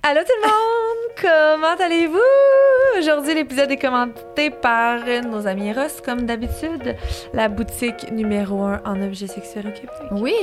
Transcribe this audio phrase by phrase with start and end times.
[0.00, 2.98] Allô tout le monde, comment allez-vous?
[2.98, 6.96] Aujourd'hui, l'épisode est commenté par nos amis Eros, comme d'habitude,
[7.34, 9.90] la boutique numéro un en objets sexuels au Québec.
[10.12, 10.34] Oui.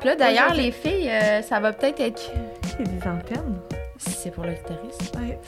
[0.00, 2.32] Puis là, d'ailleurs, les filles, euh, ça va peut-être être.
[2.80, 3.60] Il y a des antennes.
[4.20, 4.50] C'est pour le.
[4.50, 5.38] Ouais.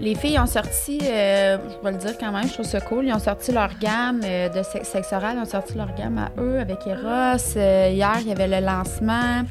[0.00, 3.06] Les filles ont sorti, euh, je vais le dire quand même, je trouve ça cool,
[3.06, 6.18] ils ont sorti leur gamme euh, de sexe, sexe oral, ils ont sorti leur gamme
[6.18, 7.56] à eux avec Eros.
[7.56, 9.42] Euh, hier, il y avait le lancement.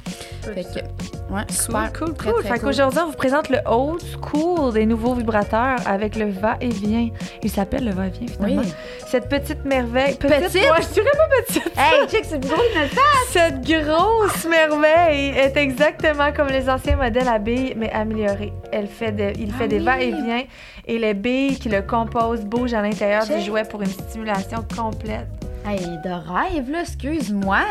[0.41, 1.91] Fait que, ouais, super.
[1.93, 2.39] Cool, cool, Très, cool.
[2.41, 2.67] très Fait cool.
[2.69, 7.09] qu'aujourd'hui, on vous présente le old school des nouveaux vibrateurs avec le va-et-vient.
[7.41, 8.61] Il s'appelle le va-et-vient, finalement.
[8.61, 8.73] Oui.
[9.07, 10.15] Cette petite merveille.
[10.15, 10.37] Petite?
[10.51, 10.61] Petite?
[10.69, 11.71] Ouais, je dirais pas petite.
[11.77, 12.55] Hey, check, c'est de ça!
[13.29, 18.53] Cette grosse merveille est exactement comme les anciens modèles à billes, mais améliorée.
[18.71, 19.83] Elle fait de- il Ah fait des oui.
[19.85, 20.43] va-et-vient
[20.87, 25.27] et les billes qui le composent bougent à l'intérieur du jouet pour une stimulation complète.
[25.67, 27.61] Hey, de rêve, là, excuse-moi.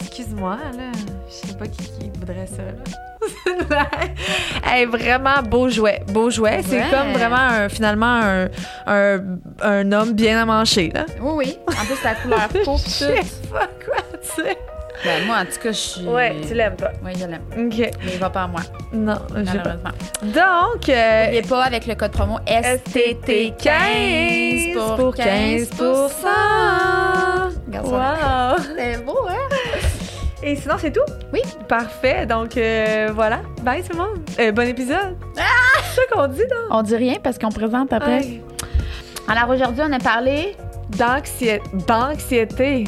[0.00, 0.92] Excuse-moi, là.
[1.28, 3.86] Je sais pas qui, qui voudrait ça, là.
[4.66, 6.02] hey, vraiment beau jouet.
[6.12, 6.60] Beau jouet.
[6.64, 8.48] C'est comme vraiment un- finalement un,
[8.86, 9.20] un,
[9.62, 11.06] un homme bien amanché, là.
[11.20, 11.58] Oui, oui.
[11.68, 13.14] En plus, la couleur peau, Je sais
[13.50, 14.58] pas quoi, tu sais.
[15.04, 16.06] Ben, moi, en tout cas, je suis.
[16.06, 16.92] Ouais, tu l'aimes pas.
[17.04, 17.42] Oui, je l'aime.
[17.58, 17.76] OK.
[17.78, 18.60] Mais il va pas à moi,
[18.92, 19.24] Non, pas.
[19.34, 19.90] malheureusement.
[20.22, 25.80] Donc, euh, N'oubliez pas avec le code promo STT15 pour, pour 15 15
[27.66, 28.56] Regarde ça.
[28.56, 28.62] Wow!
[28.76, 29.34] C'est beau, hein?
[30.44, 31.06] Et sinon, c'est tout?
[31.32, 31.40] Oui.
[31.68, 32.26] Parfait.
[32.26, 33.42] Donc, euh, voilà.
[33.62, 34.18] Bye, tout le monde.
[34.40, 35.16] Euh, bon épisode.
[35.38, 35.42] Ah!
[35.84, 36.78] C'est ça qu'on dit, non?
[36.78, 38.40] On dit rien parce qu'on présente après.
[39.28, 40.56] Alors aujourd'hui, on a parlé.
[40.90, 42.84] D'anxiété.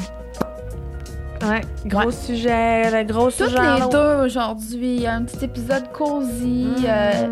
[1.48, 2.12] Ouais, gros Ouais.
[2.12, 3.58] sujet, le gros Toutes sujet.
[3.80, 6.68] les deux aujourd'hui, un petit épisode cosy.
[6.78, 6.84] Mm.
[6.86, 7.26] euh,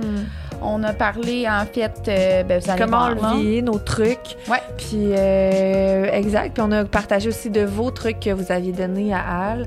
[0.62, 4.36] on a parlé en fait, euh, ben, vous allez Comment le vit, nos trucs.
[4.48, 4.62] Ouais.
[4.76, 6.54] Puis, euh, exact.
[6.54, 9.66] Puis, on a partagé aussi de vos trucs que vous aviez donnés à Al.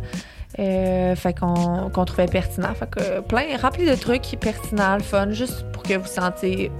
[0.58, 2.74] Euh, fait qu'on trouvait pertinent.
[2.76, 6.72] Fait que plein, rempli de trucs pertinents, fun, juste pour que vous sentiez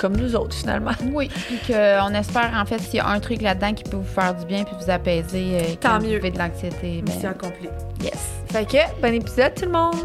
[0.00, 0.92] comme nous autres, finalement.
[1.12, 4.04] Oui, puis qu'on espère en fait s'il y a un truc là-dedans qui peut vous
[4.04, 6.20] faire du bien puis vous apaiser euh, Tant quand vous mieux.
[6.20, 7.02] de l'anxiété.
[7.04, 7.68] ben, accompli.
[8.02, 8.30] yes.
[8.50, 9.96] Fait que, bon épisode, tout le monde!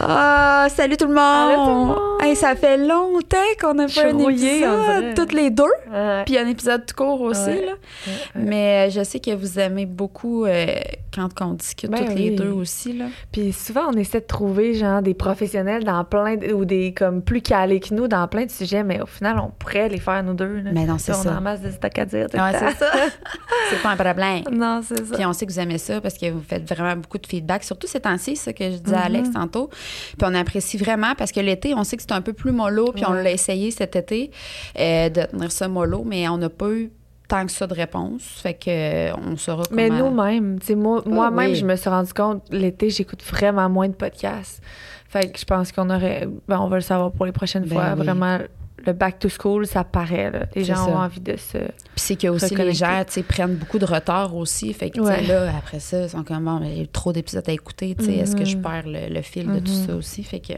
[0.00, 1.52] Ah, salut tout le monde!
[1.52, 2.11] Allô, tout le monde!
[2.22, 5.64] Hey, ça fait longtemps qu'on n'a pas un épisode, toutes les deux.
[5.92, 6.22] Ouais.
[6.24, 7.66] Puis un épisode tout court aussi, Ouais.
[7.66, 7.72] là.
[8.06, 8.12] Ouais.
[8.36, 10.66] Mais euh, je sais que vous aimez beaucoup euh,
[11.14, 13.06] quand on discute Ben toutes les deux aussi, là.
[13.32, 17.22] Puis souvent, on essaie de trouver, genre, des professionnels dans plein, de- ou des, comme,
[17.22, 20.22] plus calés que nous dans plein de sujets, mais au final, on pourrait les faire,
[20.22, 20.70] nous deux, là.
[20.72, 21.40] Mais non, c'est Puis on a en ça.
[21.40, 22.26] masse de stock à dire.
[22.30, 22.70] c'est ça.
[23.70, 24.42] c'est pas un problème.
[24.52, 25.14] Non, c'est ça.
[25.16, 27.64] Puis on sait que vous aimez ça parce que vous faites vraiment beaucoup de feedback,
[27.64, 29.34] surtout ces temps-ci, ça que je disais à Alex Mhm.
[29.34, 29.68] tantôt.
[30.16, 32.92] Puis on apprécie vraiment parce que l'été, on sait que c'est un peu plus mollo,
[32.92, 34.30] puis on l'a essayé cet été
[34.78, 36.90] euh, de tenir ça mollo, mais on n'a pas eu
[37.28, 38.22] tant que ça de réponse.
[38.42, 39.76] Fait que euh, on saura comment...
[39.76, 41.56] Mais nous-mêmes, tu sais, moi, moi-même, oui.
[41.56, 44.62] je me suis rendu compte, l'été, j'écoute vraiment moins de podcasts.
[45.08, 47.74] Fait que je pense qu'on aurait, ben, on va le savoir pour les prochaines Ben
[47.74, 47.94] fois.
[47.96, 48.04] oui.
[48.04, 48.38] Vraiment,
[48.86, 50.40] le back to school, ça paraît, là.
[50.54, 50.88] Les gens ça.
[50.88, 51.58] ont envie de se.
[51.58, 54.72] Puis c'est que aussi les gens, prennent beaucoup de retard aussi.
[54.72, 55.22] Fait que, Ouais.
[55.22, 58.34] là, après ça, ils sont comme, bon, il y a trop d'épisodes à écouter, est-ce
[58.36, 58.62] que je Mhm.
[58.62, 59.86] perds le, le fil de tout Mhm.
[59.86, 60.22] ça aussi?
[60.22, 60.54] Fait que,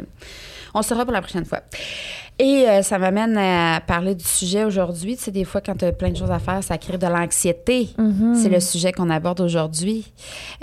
[0.75, 1.61] on saura pour la prochaine fois.
[2.41, 5.17] Et euh, ça m'amène à parler du sujet aujourd'hui.
[5.17, 7.07] Tu sais, des fois, quand tu as plein de choses à faire, ça crée de
[7.07, 7.91] l'anxiété.
[7.97, 8.35] Mm-hmm.
[8.35, 10.13] C'est le sujet qu'on aborde aujourd'hui.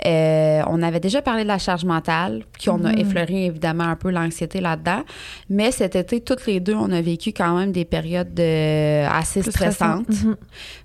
[0.04, 2.98] Euh, on avait déjà parlé de la charge mentale, puis on a Mhm.
[2.98, 5.02] effleuré évidemment un peu l'anxiété là-dedans.
[5.48, 9.40] Mais cet été, toutes les deux, on a vécu quand même des périodes de- assez
[9.42, 10.04] Plus stressantes.
[10.10, 10.28] stressant.
[10.28, 10.36] Mhm.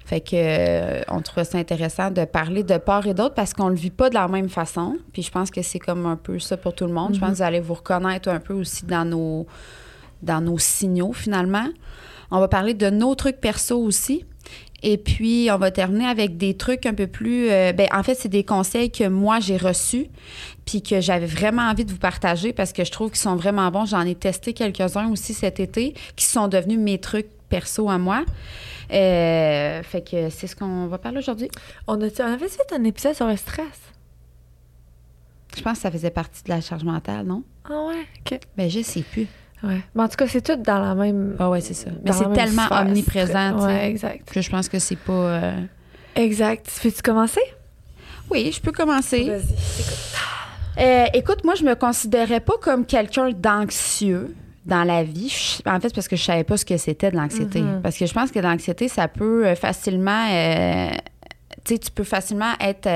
[0.05, 3.69] Fait que euh, on trouvait ça intéressant de parler de part et d'autre parce qu'on
[3.69, 4.97] le vit pas de la même façon.
[5.13, 7.13] Puis je pense que c'est comme un peu ça pour tout le monde.
[7.16, 9.45] Je pense que vous allez vous reconnaître un peu aussi dans nos
[10.22, 11.67] dans nos signaux finalement.
[12.31, 14.25] On va parler de nos trucs perso aussi.
[14.83, 17.49] Et puis, on va terminer avec des trucs un peu plus...
[17.49, 20.07] euh, ben, en fait, c'est des conseils que moi, j'ai reçus
[20.65, 23.71] puis que j'avais vraiment envie de vous partager parce que je trouve qu'ils sont vraiment
[23.71, 23.85] bons.
[23.85, 28.23] J'en ai testé quelques-uns aussi cet été qui sont devenus mes trucs perso à moi.
[28.91, 31.50] Euh, fait que c'est ce qu'on va parler aujourd'hui.
[31.88, 33.65] On, a, on avait fait un épisode sur le stress?
[35.56, 37.44] Je pense que ça faisait partie de la charge mentale, non?
[37.65, 38.39] Ah ouais, OK.
[38.56, 39.27] Ben, je sais plus.
[39.63, 39.81] Ouais.
[39.95, 41.36] Mais en tout cas, c'est tout dans la même.
[41.39, 41.89] Ah ouais, c'est ça.
[42.06, 42.81] Mais c'est tellement sphère.
[42.81, 44.31] omniprésent, Ouais, exact.
[44.31, 45.12] que je pense que c'est pas...
[45.13, 45.59] euh,
[46.15, 46.68] Exact.
[46.69, 47.42] Fais-tu commencer?
[48.30, 49.24] Oui, je peux commencer.
[49.30, 50.83] Vas-y.
[50.83, 55.30] Euh, écoute, moi, je me considérais pas comme quelqu'un d'anxieux dans la vie.
[55.30, 57.62] Je- en fait, parce que je savais pas ce que c'était de l'anxiété.
[57.62, 57.81] Mhm.
[57.81, 60.27] Parce que je pense que l'anxiété, ça peut euh, facilement...
[60.31, 60.89] euh,
[61.65, 62.88] tu sais, tu peux facilement être...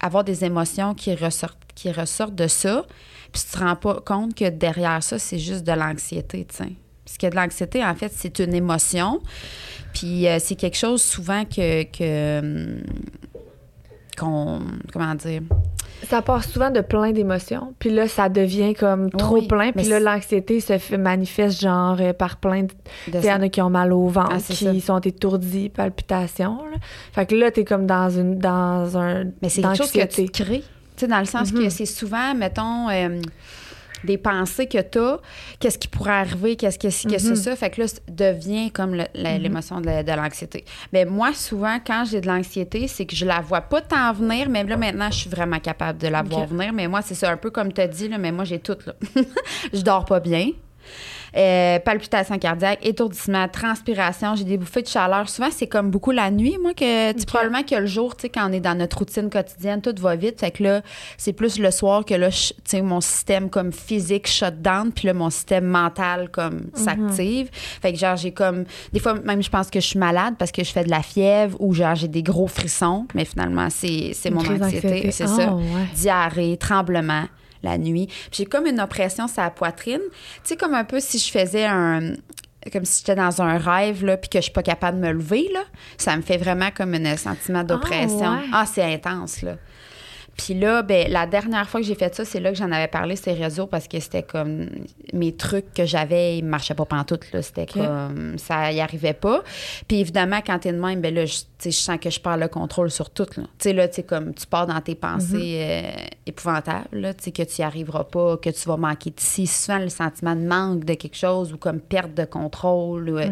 [0.00, 2.84] avoir des émotions qui ressortent, qui ressortent de ça.
[3.34, 6.72] Puis tu te rends pas compte que derrière ça, c'est juste de l'anxiété, tu sais.
[7.04, 9.20] Parce que de l'anxiété, en fait, c'est une émotion.
[9.92, 11.82] Puis euh, c'est quelque chose souvent que.
[11.82, 12.82] que hum,
[14.16, 14.60] qu'on.
[14.92, 15.42] Comment dire?
[16.08, 19.86] Ça part souvent de plein d'émotions, puis là, ça devient comme trop Oui, plein, puis
[19.86, 22.68] là, l'anxiété se fait, manifeste genre euh, par plein de...
[23.10, 24.80] de Il y en a qui ont mal au ventre, Ah, qui ça.
[24.80, 26.58] sont étourdis, palpitations.
[26.70, 26.76] là.
[27.12, 30.26] Fait que là, t'es comme dans une dans un Mais c'est quelque chose que tu
[30.26, 30.62] crées.
[30.96, 33.20] Sais, dans le sens que c'est souvent, mettons, euh,
[34.04, 35.18] des pensées que tu as,
[35.58, 37.18] qu'est-ce qui pourrait arriver, qu'est-ce que c'est, Mhm.
[37.18, 37.56] c'est ça?
[37.56, 39.06] Fait que là, ça devient comme Mhm.
[39.14, 40.64] l'émotion de, l'anxiété.
[40.92, 44.48] Mais moi, souvent, quand j'ai de l'anxiété, c'est que je la vois pas tant venir,
[44.50, 46.72] mais là, maintenant, je suis vraiment capable de la voir venir.
[46.74, 48.76] Mais moi, c'est ça, un peu comme tu as dit, là, mais moi, j'ai tout.
[48.86, 48.92] Là.
[49.72, 50.50] je dors pas bien.
[51.36, 55.28] Euh, palpitations cardiaques, étourdissement, transpiration, j'ai des bouffées de chaleur.
[55.28, 57.26] Souvent, c'est comme beaucoup la nuit, moi, que tu sais, Ok.
[57.26, 60.14] probablement que le jour, tu sais, quand on est dans notre routine quotidienne, tout va
[60.14, 60.38] vite.
[60.38, 60.82] Fait que là,
[61.18, 65.08] c'est plus le soir que là, tu sais, mon système comme physique shut down, puis
[65.08, 67.48] là, mon système mental comme s'active.
[67.52, 68.64] Fait que genre, j'ai comme.
[68.92, 71.02] Des fois, même, je pense que je suis malade parce que je fais de la
[71.02, 75.10] fièvre ou genre, j'ai des gros frissons, mais finalement, c'est mon anxiété.
[75.10, 75.52] C'est Ah, ça.
[75.54, 75.62] ouais.
[75.96, 77.24] Diarrhée, tremblement
[77.64, 78.08] la nuit.
[78.30, 80.00] J'ai comme une oppression sur la poitrine.
[80.10, 82.12] Tu sais, comme un peu si je faisais un.
[82.72, 85.12] Comme si j'étais dans un rêve, là, puis que je suis pas capable de me
[85.12, 85.60] lever, là.
[85.98, 88.32] Ça me fait vraiment comme un sentiment d'oppression.
[88.32, 88.46] ouais.
[88.52, 89.56] Ah, c'est intense, là.
[90.36, 92.88] Puis là, ben, la dernière fois que j'ai fait ça, c'est là que j'en avais
[92.88, 94.68] parlé sur les réseaux parce que c'était comme
[95.12, 97.42] mes trucs que j'avais, ils marchaient pas pantoute, là.
[97.42, 99.42] C'était comme, ça y arrivait pas.
[99.88, 102.48] Puis évidemment, quand t'es de même, ben là, je, je sens que je perds le
[102.48, 103.44] contrôle sur tout, là.
[103.44, 105.90] Tu sais, là, tu comme tu pars dans tes pensées euh,
[106.26, 109.46] épouvantables, là, tu sais, que tu y arriveras pas, que tu vas manquer de ci.
[109.46, 113.08] Souvent, le sentiment de manque de quelque chose ou comme perte de contrôle.
[113.08, 113.28] ou, euh,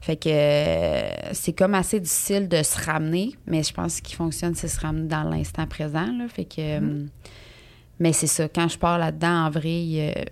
[0.00, 4.54] fait que euh, c'est comme assez difficile de se ramener, mais je pense qu'il fonctionne,
[4.54, 6.06] c'est se ramener dans l'instant présent.
[6.06, 7.04] Là, fait que, euh,
[7.98, 10.24] mais c'est ça, quand je pars là-dedans en vrille, euh,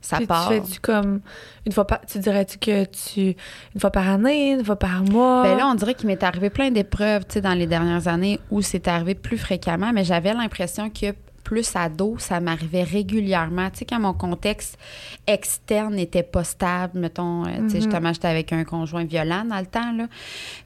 [0.00, 0.48] ça part.
[0.48, 1.20] tu fais-tu comme
[1.64, 2.00] une fois par...
[2.04, 3.36] Tu dirais-tu que tu...
[3.74, 5.44] Une fois par année, une fois par mois?
[5.44, 8.40] Ben là, on dirait qu'il m'est arrivé plein d'épreuves, tu sais, dans les dernières années
[8.50, 11.14] où c'est arrivé plus fréquemment, mais j'avais l'impression que
[11.52, 13.68] plus ado, ça m'arrivait régulièrement.
[13.68, 14.78] Tu sais, quand mon contexte
[15.26, 17.70] externe n'était pas stable, mettons, euh, tu sais, Mhm.
[17.82, 20.06] justement, j'étais avec un conjoint violent dans le temps, là,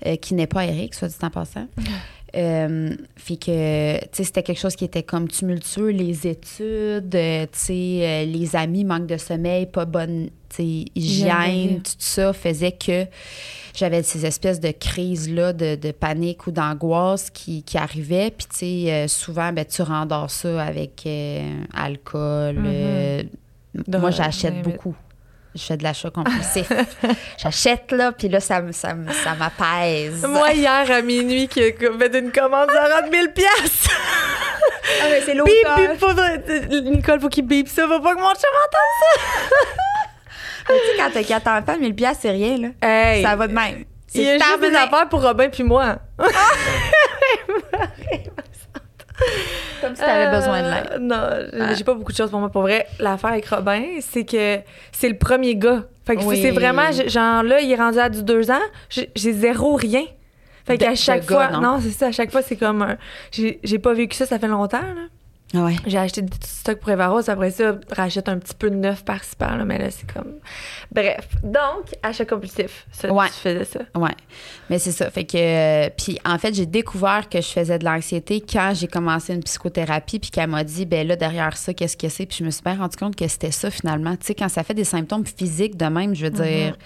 [0.06, 1.66] euh, qui n'est pas Eric, soit dit en passant.
[2.36, 7.46] Euh, fait que, tu sais, c'était quelque chose qui était comme tumultueux, les études, euh,
[7.50, 7.72] tu sais,
[8.02, 13.06] euh, les amis, manque de sommeil, pas bonne, tu sais, Hygiène tout ça faisait que
[13.74, 18.30] j'avais ces espèces de crises-là de, de panique ou d'angoisse qui, qui arrivaient.
[18.30, 22.56] Puis, tu sais, souvent, ben, tu rendors ça avec euh, alcool.
[22.66, 23.22] euh,
[23.74, 24.94] Drogue, moi, j'achète mais- beaucoup.
[25.56, 26.70] Je fais de l'achat compulsif.
[27.42, 28.90] J'achète, là, puis là, ça, me- ça,
[29.24, 30.24] ça m'apaise.
[30.28, 33.90] Moi, hier, à minuit, qui a fait une commande de 40 000 piastres.
[35.02, 35.44] Ah, mais c'est Bip,
[35.76, 36.42] bip, faudrait...
[36.82, 39.66] Nicole, faut qu'il bip ça, faut pas que mon chum entende
[40.68, 42.68] Tu sais, quand t'as quatre enfants, 1000 piastres, c'est rien, là.
[42.82, 42.88] ça.
[42.88, 43.22] Hey!
[43.22, 43.84] Ça va de même.
[44.14, 45.96] Il y a C'est juste des affaires pour Robin puis moi.
[49.80, 51.00] Comme si t'avais Euh, besoin de l'aide.
[51.00, 51.16] Non,
[51.60, 51.74] Ah.
[51.74, 52.48] j'ai pas beaucoup de choses pour moi.
[52.50, 54.58] Pour vrai, l'affaire avec Robin, c'est que
[54.92, 55.84] c'est le premier gars.
[56.06, 56.40] Fait que Oui.
[56.40, 58.60] c'est vraiment, genre là, il est rendu à du deux ans,
[58.90, 60.04] j'ai zéro rien.
[60.66, 61.60] Fait qu'à chaque gars, fois, non?
[61.74, 62.96] non, c'est ça, à chaque fois, c'est comme
[63.32, 65.02] j'ai pas vécu ça, ça fait longtemps, là.
[65.56, 65.76] Ah ouais.
[65.86, 69.34] J'ai acheté du stock pour Evaros, après ça, rachète un petit peu de neuf par-ci
[69.36, 70.34] par-là, mais là, c'est comme.
[70.92, 71.26] Bref.
[71.42, 72.86] Donc, achat compulsif.
[72.92, 73.28] Ça, Ouais.
[73.28, 73.80] tu faisais ça.
[73.94, 74.14] Ouais.
[74.68, 75.10] Mais c'est ça.
[75.10, 75.36] Fait que.
[75.36, 79.42] euh, puis en fait, j'ai découvert que je faisais de l'anxiété quand j'ai commencé une
[79.42, 82.26] psychothérapie, puis qu'elle m'a dit, ben là, derrière ça, qu'est-ce que c'est?
[82.26, 84.16] Puis je me suis bien rendu compte que c'était ça, finalement.
[84.16, 86.76] Tu sais, quand ça fait des symptômes physiques de même, je veux dire.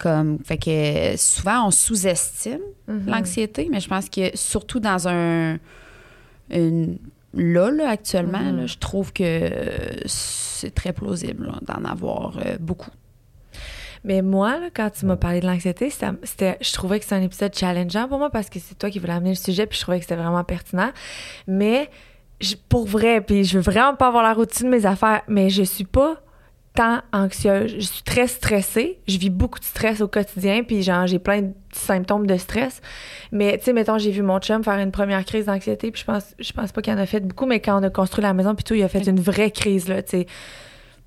[0.00, 3.04] Comme, fait que souvent, on sous-estime Mhm.
[3.06, 5.58] l'anxiété, mais je pense que surtout dans un.
[6.50, 6.98] Une,
[7.34, 12.90] là, là, actuellement, là, je trouve que euh, c'est très plausible d'en avoir euh, beaucoup.
[14.04, 17.22] Mais moi, là, quand tu m'as parlé de l'anxiété, c'était, je trouvais que c'est un
[17.22, 19.82] épisode challengeant pour moi parce que c'est toi qui voulais amener le sujet, puis je
[19.82, 20.90] trouvais que c'était vraiment pertinent.
[21.46, 21.88] Mais
[22.40, 25.50] je- pour vrai, puis je veux vraiment pas avoir la routine de mes affaires, mais
[25.50, 26.20] je suis pas
[26.74, 27.74] tant anxieuse.
[27.76, 28.98] Je suis très stressée.
[29.06, 32.36] Je vis beaucoup de stress au quotidien, puis genre, j'ai plein de petits symptômes de
[32.36, 32.80] stress.
[33.30, 36.06] Mais, tu sais, mettons, j'ai vu mon chum faire une première crise d'anxiété, puis je
[36.06, 38.32] pense, je pense pas qu'il en a fait beaucoup, mais quand on a construit la
[38.32, 40.26] maison, puis tout, il a fait une vraie crise, là, tu sais.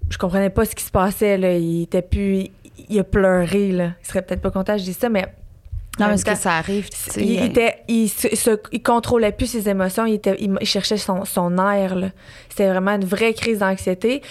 [0.10, 1.57] Je comprenais pas ce qui se passait, là.
[1.57, 2.48] Il était plus...
[2.89, 3.91] il- a pleuré, là.
[4.03, 5.25] Il serait peut-être pas content, que je dis ça, mais...
[5.98, 9.31] Non, mais ce que ça arrive, tu sais, il, était, il, se, se- il contrôlait
[9.31, 12.12] plus ses émotions, il, était, il, cherchait son, son air.
[12.50, 14.22] C'était vraiment une vraie crise d'anxiété.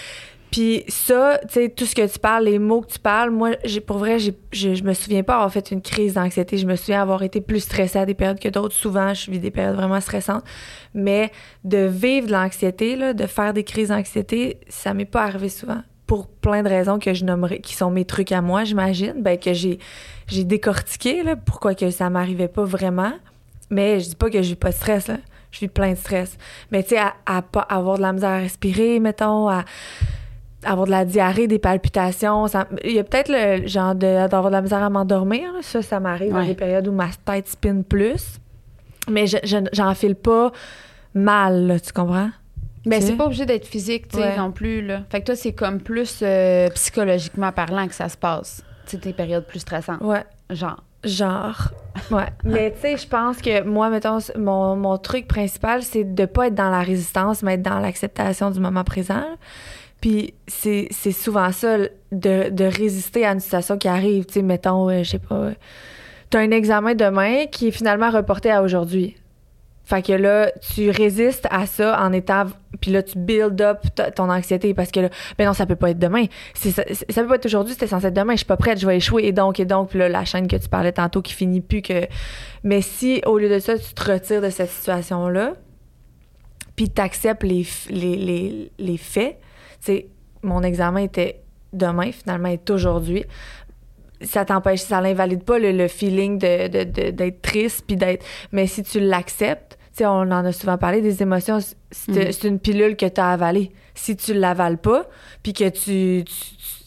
[0.54, 3.56] Puis ça, tu sais, tout ce que tu parles, les mots que tu parles, moi,
[3.64, 6.58] j'ai, pour vrai, j'ai, je, je me souviens pas avoir fait une crise d'anxiété.
[6.58, 8.72] Je me souviens avoir été plus stressée à des périodes que d'autres.
[8.72, 10.44] Souvent, je vis des périodes vraiment stressantes.
[10.94, 11.32] Mais
[11.64, 15.82] de vivre de l'anxiété, là, de faire des crises d'anxiété, ça m'est pas arrivé souvent.
[16.06, 19.36] pour plein de raisons que je nommerai, qui sont mes trucs à moi, j'imagine, ben
[19.36, 19.80] que j'ai,
[20.28, 23.14] j'ai décortiqué, là, pourquoi que ça m'arrivait pas vraiment.
[23.70, 25.10] Mais je dis pas que j'ai pas de stress.
[25.50, 26.38] Je suis plein de stress.
[26.70, 29.64] Mais tu sais, à, pas avoir de la misère à respirer, mettons, à
[30.64, 32.46] avoir de la diarrhée, des palpitations.
[32.84, 35.50] Il y a peut-être le genre d'avoir de, la misère à m'endormir.
[35.62, 38.40] Ça, ça m'arrive dans des périodes où ma tête spinne plus.
[39.08, 39.26] Mais
[39.72, 40.52] j'en file pas
[41.14, 42.30] mal, tu comprends?
[42.86, 45.02] Mais c'est pas obligé d'être physique, tu sais, non plus, là.
[45.10, 48.62] Fait que toi, c'est comme plus euh, psychologiquement parlant que ça se passe.
[48.84, 50.02] Tu sais, tes périodes plus stressantes.
[50.02, 50.24] Ouais.
[50.50, 50.82] Genre.
[51.02, 51.70] Genre.
[52.10, 52.28] Ouais.
[52.44, 56.48] mais tu sais, je pense que moi, mettons, mon, mon truc principal, c'est de pas
[56.48, 59.24] être dans la résistance, mais être dans l'acceptation du moment présent.
[60.04, 64.26] Puis c'est souvent ça, de, de, résister à une situation qui arrive.
[64.26, 65.52] Tu sais, mettons, euh, je sais pas,
[66.30, 69.16] tu as un examen demain qui est finalement reporté à aujourd'hui.
[69.82, 72.44] Fait que là, tu résistes à ça en étant.
[72.82, 73.78] Puis là, tu build up
[74.14, 75.08] ton anxiété parce que là,
[75.38, 76.26] ben non, ça peut pas être demain.
[76.52, 78.34] Ça, peut pas être aujourd'hui, c'était censé être demain.
[78.34, 79.24] Je suis pas prête, je vais échouer.
[79.24, 81.80] Et donc, et donc, puis là, la chaîne que tu parlais tantôt qui finit plus
[81.80, 82.06] que.
[82.62, 85.54] Mais si, au lieu de ça, tu te retires de cette situation-là,
[86.76, 89.38] puis tu acceptes les, les, les, les faits,
[89.84, 90.08] sais,
[90.42, 91.40] mon examen était
[91.72, 93.24] demain, finalement, est aujourd'hui
[94.24, 98.24] ça t'empêche, ça l'invalide pas le, feeling de, d'être triste puis d'être.
[98.52, 101.58] Mais si tu l'acceptes, tu sais, on en a souvent parlé des émotions,
[101.90, 102.46] c'est, mm-hmm.
[102.46, 103.70] une pilule que tu as avalée.
[103.94, 105.08] Si tu l'avales pas,
[105.42, 106.24] puis que tu,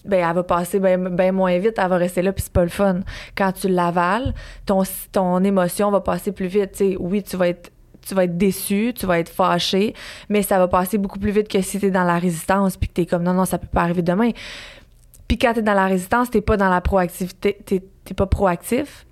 [0.03, 2.69] ben elle va passer bien moins vite, elle va rester là puis c'est pas le
[2.69, 3.01] fun.
[3.35, 4.33] Quand tu l'avales,
[4.65, 7.71] ton ton émotion va passer plus vite, tu sais, oui, tu vas être
[8.07, 9.93] tu vas être déçu, tu vas être fâché,
[10.29, 12.87] mais ça va passer beaucoup plus vite que si tu es dans la résistance puis
[12.87, 14.31] que tu es comme non non, ça peut pas arriver demain.
[15.27, 19.05] Puis quand t'es dans la résistance, t'es pas dans la proactivité, t'es pas proactif.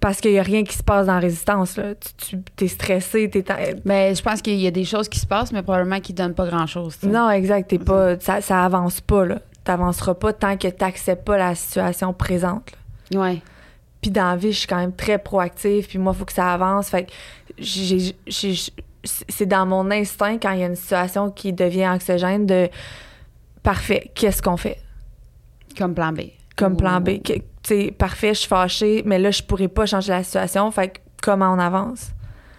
[0.00, 1.76] Parce qu'il y a rien qui se passe dans la résistance.
[1.76, 1.94] Là.
[2.18, 3.44] Tu, t'es stressé, t'es.
[3.84, 6.34] Mais je pense qu'il y a des choses qui se passent, mais probablement qui donnent
[6.34, 6.98] pas grand-chose.
[7.02, 7.68] Non, exact.
[7.68, 9.24] T'es pas, ça, ça avance pas.
[9.24, 9.40] Là.
[9.64, 12.70] T'avanceras pas tant que t'acceptes pas la situation présente.
[13.10, 13.20] Là.
[13.20, 13.42] Ouais.
[14.00, 15.88] Puis dans la vie, je suis quand même très proactive.
[15.88, 16.88] Puis moi, il faut que ça avance.
[16.88, 17.12] Fait que
[19.28, 22.68] c'est dans mon instinct, quand il y a une situation qui devient anxiogène, de
[23.62, 24.78] parfait, qu'est-ce qu'on fait?
[25.76, 26.20] Comme plan B.
[26.56, 27.22] Comme plan B.
[27.22, 30.70] Tu sais, parfait, je suis fâchée, mais là, je pourrais pas changer la situation.
[30.70, 32.10] Fait que comment on avance?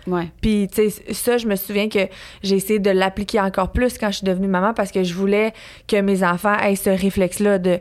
[0.08, 0.32] Ouais.
[0.42, 2.08] Puis, tu sais, ça, je me souviens que
[2.42, 5.54] j'ai essayé de l'appliquer encore plus quand je suis devenue maman parce que je voulais
[5.88, 7.80] que mes enfants aient ce réflexe-là de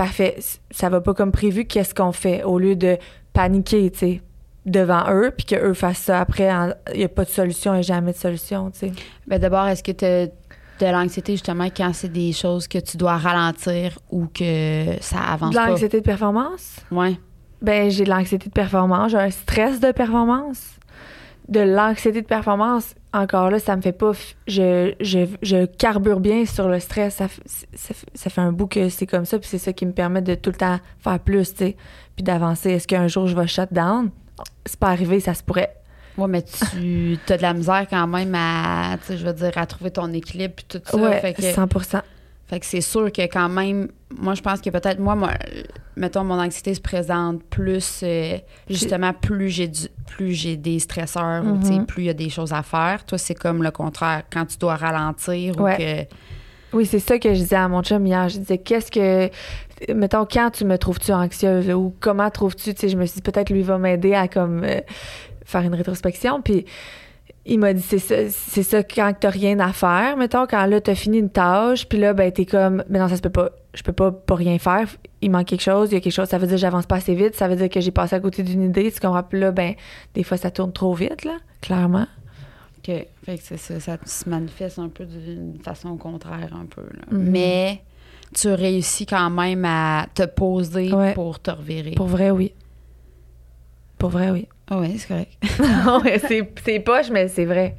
[0.00, 0.38] parfait,
[0.70, 2.42] ça va pas comme prévu, qu'est-ce qu'on fait?
[2.42, 2.96] Au lieu de
[3.34, 4.22] paniquer, tu sais,
[4.64, 6.50] devant eux, puis qu'eux fassent ça après,
[6.94, 8.92] il n'y a pas de solution, il n'y a jamais de solution, tu sais.
[9.26, 10.32] Ben d'abord, est-ce que tu
[10.80, 15.50] de l'anxiété justement quand c'est des choses que tu dois ralentir ou que ça avance
[15.50, 16.76] de l'anxiété de performance?
[16.90, 17.18] Ouais
[17.62, 20.76] ben j'ai de l'anxiété de performance j'ai un stress de performance
[21.50, 24.12] de l'anxiété de performance encore là ça me fait pas
[24.46, 27.16] je, je, je carbure bien sur le stress.
[27.16, 27.26] Ça,
[28.14, 30.34] ça, fait un bout que c'est comme ça puis c'est ça qui me permet de
[30.34, 31.76] tout le temps faire plus tu sais
[32.14, 32.70] puis d'avancer.
[32.70, 34.10] Est-ce qu'un jour je vais shut down?
[34.64, 35.74] C'est pas arrivé ça se pourrait.
[36.16, 39.90] Oui, mais tu as de la misère quand même à, je veux dire, à trouver
[39.90, 40.96] ton équilibre et tout ça.
[40.96, 41.66] Oui, fait que, 100
[42.50, 43.86] Fait que c'est sûr que quand même,
[44.18, 45.30] moi, je pense que peut-être, moi, moi,
[45.94, 48.38] mettons, mon anxiété se présente plus, euh,
[48.68, 49.70] justement, plus j'ai
[50.08, 51.86] plus j'ai des stresseurs ou, mm-hmm.
[51.86, 53.06] plus il y a des choses à faire.
[53.06, 56.06] Toi, c'est comme le contraire, quand tu dois ralentir ou que...
[56.72, 58.28] Oui, c'est ça que je disais à mon chum hier.
[58.28, 59.30] Je disais, qu'est-ce que
[59.94, 63.22] mettons, quand tu me trouves-tu anxieuse ou comment trouves-tu, tu sais, je me suis dit
[63.22, 64.80] peut-être lui va m'aider à comme euh,
[65.44, 66.42] faire une rétrospection.
[66.42, 66.64] Puis
[67.50, 70.80] il m'a dit, c'est ça, c'est ça quand t'as rien à faire, mettons, quand là,
[70.80, 73.50] t'as fini une tâche, puis là, ben, t'es comme, mais non, ça se peut pas,
[73.74, 74.86] je peux pas pas rien faire,
[75.20, 76.96] il manque quelque chose, il y a quelque chose, ça veut dire que j'avance pas
[76.96, 79.24] assez vite, ça veut dire que j'ai passé à côté d'une idée, tu comprends?
[79.24, 79.74] Puis là, ben,
[80.14, 82.06] des fois, ça tourne trop vite, là, clairement.
[82.78, 83.06] OK.
[83.24, 87.02] Fait que ça, ça se manifeste un peu d'une façon contraire, un peu, là.
[87.10, 87.30] Mm-hmm.
[87.30, 87.82] Mais
[88.32, 91.92] tu réussis quand même à te poser pour te revirer.
[91.96, 92.52] Pour vrai, oui.
[93.98, 94.46] Pour vrai, oui.
[94.70, 95.32] Ah oui, c'est correct.
[96.64, 97.74] c'est poche, mais c'est vrai.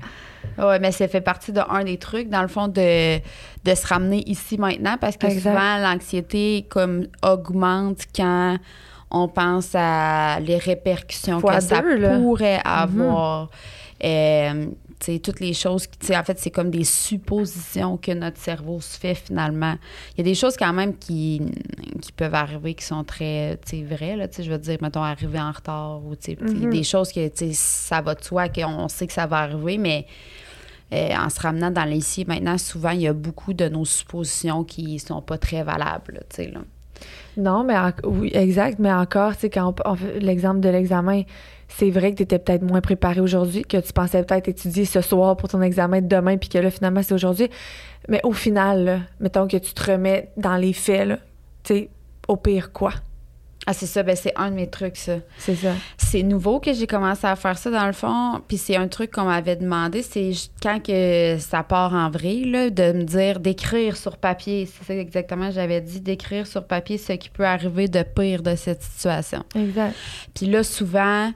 [0.57, 4.23] Oui, mais ça fait partie d'un des trucs, dans le fond, de, de se ramener
[4.29, 8.57] ici maintenant, parce que souvent, l'anxiété comme augmente quand
[9.11, 12.61] on pense à les répercussions que ça pourrait mm-hmm.
[12.65, 13.49] avoir.
[14.03, 14.65] Euh,
[15.23, 19.75] toutes les choses, en fait, c'est comme des suppositions que notre cerveau se fait finalement.
[20.13, 21.41] Il y a des choses quand même qui,
[22.01, 26.01] qui peuvent arriver qui sont très vraies, là, je veux dire, mettons, arriver en retard
[26.03, 26.69] ou mm-hmm.
[26.69, 30.05] des choses que ça va de soi, qu'on sait que ça va arriver, mais
[30.93, 34.63] euh, en se ramenant dans l'ici maintenant, souvent, il y a beaucoup de nos suppositions
[34.63, 36.21] qui sont pas très valables.
[36.37, 36.61] Là.
[37.37, 41.23] Non, mais oui, exact, mais encore, quand on, fait l'exemple de l'examen,
[41.77, 45.01] c'est vrai que tu étais peut-être moins préparé aujourd'hui, que tu pensais peut-être étudier ce
[45.01, 47.49] soir pour ton examen de demain, puis que là, finalement, c'est aujourd'hui.
[48.07, 51.17] Mais au final, là, mettons que tu te remets dans les faits, là,
[51.63, 51.89] tu sais,
[52.27, 52.93] au pire, quoi?
[53.67, 55.17] Ah, c'est ça, ben c'est un de mes trucs, ça.
[55.37, 55.73] C'est ça.
[55.95, 58.41] C'est nouveau que j'ai commencé à faire ça, dans le fond.
[58.47, 60.31] Puis c'est un truc qu'on m'avait demandé, c'est
[60.63, 64.65] quand que ça part en vrai, là, de me dire d'écrire sur papier.
[64.67, 68.55] C'est ça exactement, j'avais dit, d'écrire sur papier ce qui peut arriver de pire de
[68.55, 69.43] cette situation.
[69.55, 69.95] Exact.
[70.33, 71.31] Puis là, souvent,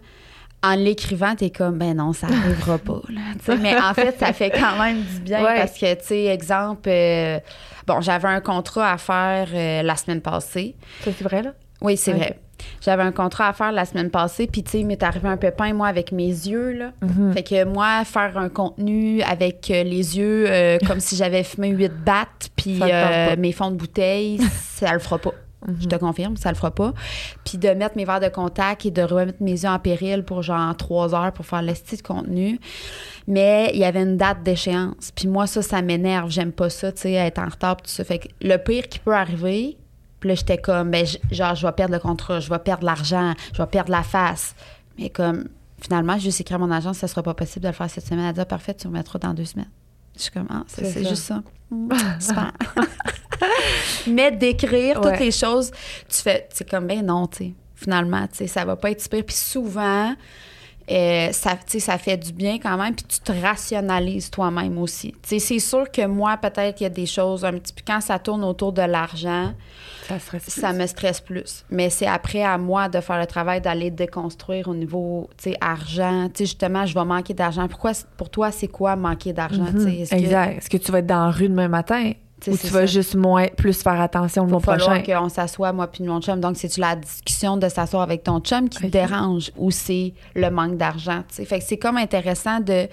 [0.66, 3.02] en l'écrivant, t'es comme, ben non, ça arrivera pas.
[3.10, 5.58] Là, mais en fait, ça fait quand même du bien Ouais.
[5.58, 7.40] parce que, tu sais, exemple, euh,
[7.88, 10.76] bon, j'avais un contrat à faire euh, la semaine passée.
[11.04, 11.54] C'est vrai, là?
[11.82, 12.40] Oui, c'est vrai.
[12.82, 15.38] J'avais un contrat à faire la semaine passée, puis tu sais, il m'est arrivé un
[15.38, 16.92] pépin, moi, avec mes yeux, là.
[17.02, 17.34] Mhm.
[17.34, 21.70] Fait que moi, faire un contenu avec euh, les yeux euh, comme si j'avais fumé
[21.70, 24.40] huit battes, puis euh, mes fonds de bouteille,
[24.76, 25.34] ça le fera pas.
[25.80, 26.94] Je te confirme, ça le fera pas.
[27.44, 30.42] Puis de mettre mes verres de contact et de remettre mes yeux en péril pour
[30.42, 32.60] genre trois heures pour faire l'esti de contenu.
[33.28, 35.12] Mais il y avait une date d'échéance.
[35.16, 36.30] Puis moi, ça, ça m'énerve.
[36.30, 38.04] J'aime pas ça, tu sais, être en retard, tout ça.
[38.04, 39.78] Fait que le pire qui peut arriver,
[40.20, 43.34] puis là, j'étais comme, ben, genre, je vais perdre le contrat, je vais perdre l'argent,
[43.54, 44.56] je vais perdre la face.
[44.98, 47.74] Mais comme, finalement, j'ai juste écrit à mon agence, ça sera pas possible de le
[47.74, 48.26] faire cette semaine.
[48.26, 49.70] Elle dit, Ah, parfait, tu remettras dans deux semaines.
[50.16, 51.42] Je suis comme, ah, c'est juste ça.
[51.72, 52.52] Mm, super.
[54.08, 55.12] Mais d'écrire Ouais.
[55.12, 55.72] toutes les choses,
[56.08, 59.02] tu fais, c'est comme, ben non, tu sais, finalement, tu sais, ça va pas être
[59.02, 59.24] super.
[59.26, 60.14] Puis souvent,
[60.92, 65.14] euh, ça, ça fait du bien quand même, puis tu te rationalises toi-même aussi.
[65.24, 68.20] C'est sûr que moi, peut-être qu'il y a des choses un petit peu, quand ça
[68.20, 69.54] tourne autour de l'argent,
[70.08, 71.66] Ça ça me stresse plus.
[71.72, 75.58] Mais c'est après à moi de faire le travail d'aller déconstruire au niveau, tu sais,
[75.60, 76.28] argent.
[76.28, 77.68] Tu sais, justement, je vais manquer d'argent.
[77.68, 79.66] Pourquoi, pour toi, c'est quoi manquer d'argent?
[79.66, 80.06] que- Mhm.
[80.12, 80.58] Exact.
[80.60, 82.12] Est-ce que tu vas être dans la rue demain matin?
[82.52, 82.86] Ou c'est tu vas ça.
[82.86, 85.20] juste moins, plus faire attention le va mois falloir prochain?
[85.22, 86.40] qu'on s'assoie, moi puis mon chum.
[86.40, 90.50] Donc, c'est-tu la discussion de s'asseoir avec ton chum qui te dérange ou c'est le
[90.50, 91.24] manque d'argent?
[91.30, 92.88] Fait que c'est comme intéressant de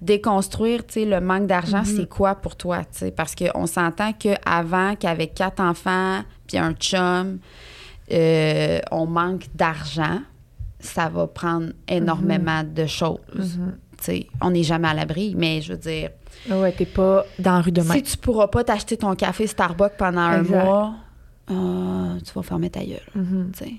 [0.00, 1.84] déconstruire, tu sais, le manque d'argent, Mhm.
[1.96, 2.78] c'est quoi pour toi?
[2.84, 3.10] tu sais?
[3.10, 7.38] Parce qu'on s'entend qu'avant, qu'avec quatre enfants puis un chum,
[8.12, 10.18] euh, on manque d'argent,
[10.80, 12.74] ça va prendre énormément Mhm.
[12.74, 13.58] de choses.
[14.00, 14.26] sais?
[14.40, 16.08] On n'est jamais à l'abri, mais je veux dire,
[16.48, 17.94] Ouais, t'es pas dans la rue demain.
[17.94, 20.94] si tu pourras pas t'acheter ton café Starbucks pendant un mois,
[21.50, 23.00] euh, tu vas fermer ta gueule.
[23.52, 23.72] Tu sais.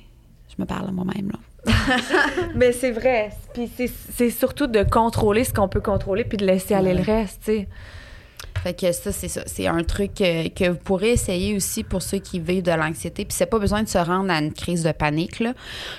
[0.50, 1.40] Je me parle à moi-même, là.
[2.56, 3.30] Mais c'est vrai.
[3.54, 7.02] Puis c'est- c'est surtout de contrôler ce qu'on peut contrôler puis de laisser aller le
[7.04, 7.68] reste, tu sais.
[8.64, 9.42] Fait que ça, c'est ça.
[9.48, 13.26] C'est un truc euh, que vous pourrez essayer aussi pour ceux qui vivent de l'anxiété.
[13.26, 15.54] Puis c'est pas besoin de se rendre à une crise de panique, là.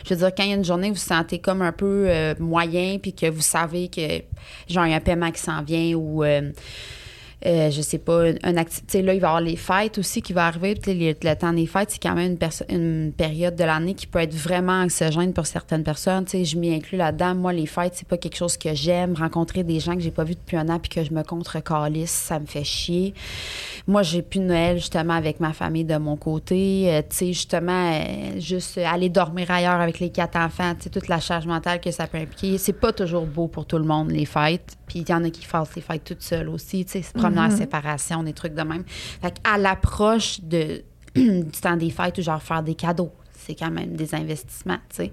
[0.05, 2.05] Je veux dire, quand il y a une journée vous vous sentez comme un peu
[2.09, 4.23] euh, moyen, puis que vous savez que,
[4.69, 6.23] genre, il y a un paiement qui s'en vient ou...
[6.23, 6.53] euh,
[7.45, 9.99] euh, je sais pas, un acti- tu sais, là, il va y avoir les fêtes
[9.99, 10.75] aussi qui va arriver.
[10.75, 14.07] Puis le, le temps des fêtes, c'est quand même une, une période de l'année qui
[14.07, 16.25] peut être vraiment anxiogène pour certaines personnes.
[16.25, 17.35] Tu sais, je m'y inclus là-dedans.
[17.35, 19.15] Moi, les fêtes, c'est pas quelque chose que j'aime.
[19.15, 22.11] Rencontrer des gens que j'ai pas vus depuis un an puis que je me contre-calisse,
[22.11, 23.15] ça me fait chier.
[23.87, 26.85] Moi, j'ai plus Noël, justement, avec ma famille de mon côté.
[26.87, 30.91] Euh, tu sais, justement, euh, juste aller dormir ailleurs avec les quatre enfants, tu sais,
[30.91, 32.59] toute la charge mentale que ça peut impliquer.
[32.59, 34.77] C'est pas toujours beau pour tout le monde, les fêtes.
[34.87, 37.13] Puis il y en a qui fassent les fêtes toutes seules aussi, tu sais, se
[37.13, 38.85] promener en séparation, des trucs de même.
[38.87, 40.83] Fait à l'approche de,
[41.15, 44.97] du temps des fêtes, ou genre faire des cadeaux, c'est quand même des investissements, tu
[44.97, 45.13] sais.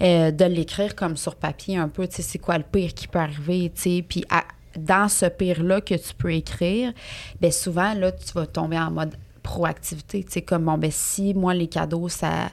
[0.00, 3.06] Euh, de l'écrire comme sur papier un peu, tu sais, c'est quoi le pire qui
[3.08, 4.04] peut arriver, tu sais.
[4.08, 4.44] Puis à-
[4.76, 6.92] dans ce pire-là que tu peux écrire,
[7.40, 11.34] bien souvent, là, tu vas tomber en mode proactivité, tu sais, comme, bon, ben si
[11.34, 12.50] moi, les cadeaux, ça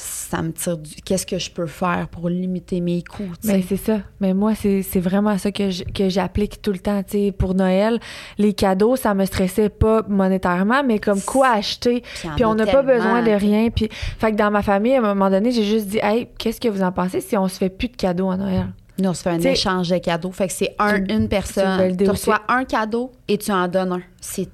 [0.00, 0.94] ça me tire du...
[1.04, 3.32] Qu'est-ce que je peux faire pour limiter mes coûts?
[3.44, 3.98] Mais c'est ça.
[4.20, 5.68] Mais moi, c'est vraiment ça que
[6.08, 7.02] j'applique tout le temps.
[7.06, 7.98] Sais, pour Noël,
[8.38, 12.02] les cadeaux, ça me stressait pas monétairement, mais comme quoi acheter.
[12.36, 13.70] Puis on n'a pas besoin de rien.
[13.70, 16.60] Puis, fait que dans ma famille, à un moment donné, j'ai juste dit, hey, qu'est-ce
[16.60, 18.66] que vous en pensez si on se fait plus de cadeaux à Noël?
[18.98, 20.30] Nous, on se fait un T'sais, échange de cadeaux.
[20.30, 21.96] Fait que c'est un, une- personne.
[21.96, 24.02] Tu reçois un cadeau et tu en donnes un.
[24.20, 24.48] C'est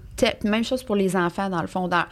[0.44, 1.88] même chose pour les enfants, dans le fond.
[1.88, 2.04] Dans,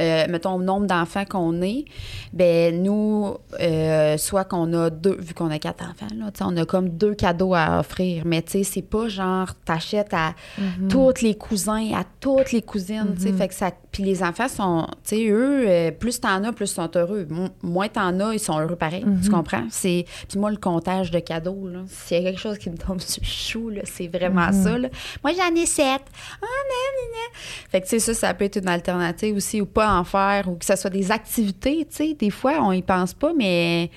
[0.00, 1.84] euh, mettons, le nombre d'enfants qu'on est,
[2.32, 6.64] ben nous, euh, soit qu'on a deux, vu qu'on a quatre enfants, là, on a
[6.64, 8.22] comme deux cadeaux à offrir.
[8.26, 10.88] Mais tu sais, c'est pas genre, t'achètes à Mhm.
[10.88, 13.32] tous les cousins, à toutes les cousines, tu sais.
[13.32, 13.70] Fait que ça.
[13.92, 17.26] Puis les enfants sont, tu sais, eux, euh, plus t'en as, plus ils sont heureux.
[17.30, 19.04] Mo- Moins t'en as, ils sont heureux pareil.
[19.22, 19.64] Tu comprends?
[19.70, 20.04] C'est.
[20.28, 23.00] Puis moi, le comptage de cadeaux, là, s'il y a quelque chose qui me tombe
[23.00, 24.88] sur le chou, là, c'est vraiment ça, là.
[25.22, 25.84] Moi, j'en ai sept.
[25.86, 27.30] Ah, nan, nan, nan.
[27.70, 30.48] Fait que, tu sais, ça, ça peut être une alternative aussi, ou pas en faire,
[30.48, 32.14] ou que ce soit des activités, tu sais.
[32.14, 33.90] Des fois, on y pense pas, mais.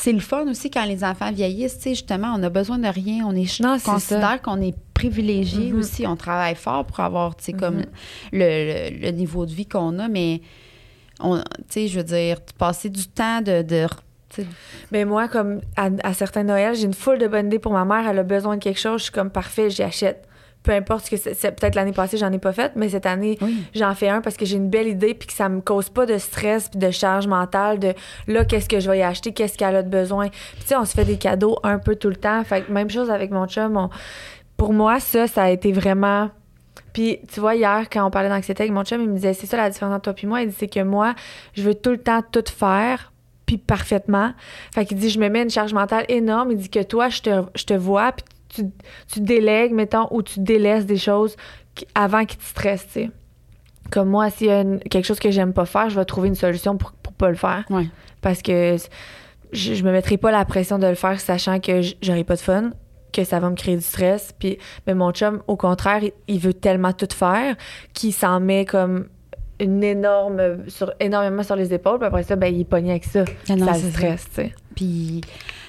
[0.00, 2.86] C'est le fun aussi quand les enfants vieillissent, tu sais, justement, on a besoin de
[2.86, 5.78] rien, on est, Non, considère qu'on est privilégié Mhm.
[5.80, 7.84] aussi, on travaille fort pour avoir, tu sais, comme Mhm.
[8.32, 10.40] le, le- le niveau de vie qu'on a, mais,
[11.18, 13.64] on- tu sais, je veux dire, passer du temps de.
[14.92, 17.84] Mais moi, comme à, à certains Noëls, j'ai une foule de bonnes idées pour ma
[17.84, 18.08] mère.
[18.08, 18.98] Elle a besoin de quelque chose.
[19.00, 20.27] Je suis comme parfait, j'y achète.
[20.62, 21.52] Peu importe ce que c'est.
[21.52, 23.62] Peut-être l'année passée, j'en ai pas fait, mais cette année, Oui.
[23.74, 26.04] j'en fais un parce que j'ai une belle idée puis que ça me cause pas
[26.04, 27.94] de stress puis de charge mentale de
[28.26, 30.28] là, qu'est-ce que je vais y acheter, qu'est-ce qu'elle a de besoin.
[30.28, 32.42] Puis tu sais, on se fait des cadeaux un peu tout le temps.
[32.44, 33.76] Fait que même chose avec mon chum.
[33.76, 33.88] on-
[34.56, 36.30] Pour moi, ça, ça a été vraiment.
[36.92, 39.46] Puis, tu vois, hier, quand on parlait d'anxiété avec mon chum, il me disait, c'est
[39.46, 40.42] ça la différence entre toi puis moi.
[40.42, 41.14] Il dit, c'est que moi,
[41.54, 43.12] je veux tout le temps tout faire,
[43.46, 44.32] puis parfaitement.
[44.74, 46.50] Fait qu'il dit, je me mets une charge mentale énorme.
[46.50, 48.62] Il dit que toi, je te, je te vois, puis tu,
[49.12, 51.36] tu délègues, mettons, ou tu délaisses des choses
[51.74, 53.10] qui- avant qu'ils te stressent, tu sais.
[53.90, 56.28] Comme moi, s'il y a une- quelque chose que j'aime pas faire, je vais trouver
[56.28, 57.64] une solution pour, pour pas le faire.
[57.70, 57.86] Ouais.
[58.20, 58.76] Parce que
[59.52, 62.40] je, je me mettrai pas la pression de le faire sachant que j'aurai pas de
[62.40, 62.70] fun,
[63.12, 64.34] que ça va me créer du stress.
[64.38, 67.56] Puis, mais mon chum, au contraire, il, il veut tellement tout faire
[67.94, 69.06] qu'il s'en met comme
[69.60, 71.98] une énorme, sur, énormément sur les épaules.
[71.98, 73.24] Puis après ça, ben, il est pogné avec ça.
[73.48, 74.54] Ah non, ça le stresse, tu sais.
[74.76, 75.22] Puis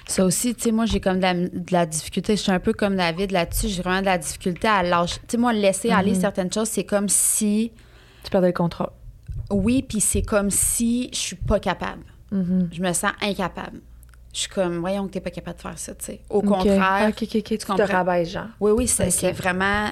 [0.09, 2.35] ça aussi, tu sais, moi, j'ai comme de la, de la difficulté.
[2.35, 3.67] Je suis un peu comme David là-dessus.
[3.69, 5.19] J'ai vraiment de la difficulté à lâcher.
[5.21, 6.19] Tu sais, moi, laisser aller Mhm.
[6.21, 7.71] certaines choses, c'est comme si.
[8.23, 8.89] Tu perdais le contrôle.
[9.51, 12.03] Oui, puis c'est comme si je suis pas capable.
[12.31, 12.69] Mhm.
[12.71, 13.81] Je me sens incapable.
[14.33, 16.21] Je suis comme, voyons que t'es pas capable de faire ça, tu sais.
[16.29, 17.11] Au contraire.
[17.15, 18.47] Tu te rabaisses, genre.
[18.59, 19.89] Oui, oui, c'est vraiment.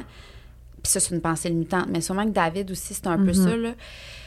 [0.83, 1.87] Puis ça, c'est une pensée limitante.
[1.89, 3.33] Mais sûrement que David aussi, c'est un peu Mhm.
[3.33, 3.71] ça, là.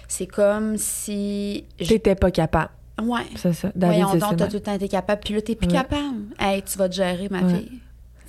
[0.09, 1.65] C'est comme si.
[1.79, 2.71] je- T'étais pas capable.
[3.03, 3.23] Ouais.
[3.37, 3.71] C'est ça.
[3.75, 5.21] David, Voyons donc, t'as tout le temps été capable.
[5.25, 5.73] Puis là, t'es plus Ouais.
[5.75, 6.17] capable.
[6.39, 7.55] Hey, tu vas te gérer, ma Ouais.
[7.55, 7.79] fille.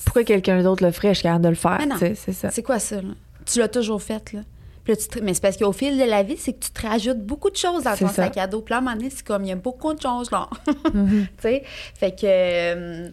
[0.04, 1.10] Pourquoi quelqu'un d'autre le ferait?
[1.10, 1.80] Je suis capable de le faire.
[2.00, 2.50] C'est ça.
[2.50, 3.10] C'est quoi ça, là?
[3.46, 4.42] Tu l'as toujours fait, là.
[4.84, 6.72] Puis là, tu te- Mais c'est parce qu'au fil de la vie, c'est que tu
[6.72, 8.14] te rajoutes beaucoup de choses dans ton ça.
[8.14, 8.62] sac à dos.
[8.62, 10.50] Puis là, à un moment donné, c'est comme, il y a beaucoup de choses, là.
[10.94, 11.28] Mhm.
[11.38, 11.64] tu sais?
[11.96, 12.22] Fait que...
[12.26, 13.10] euh,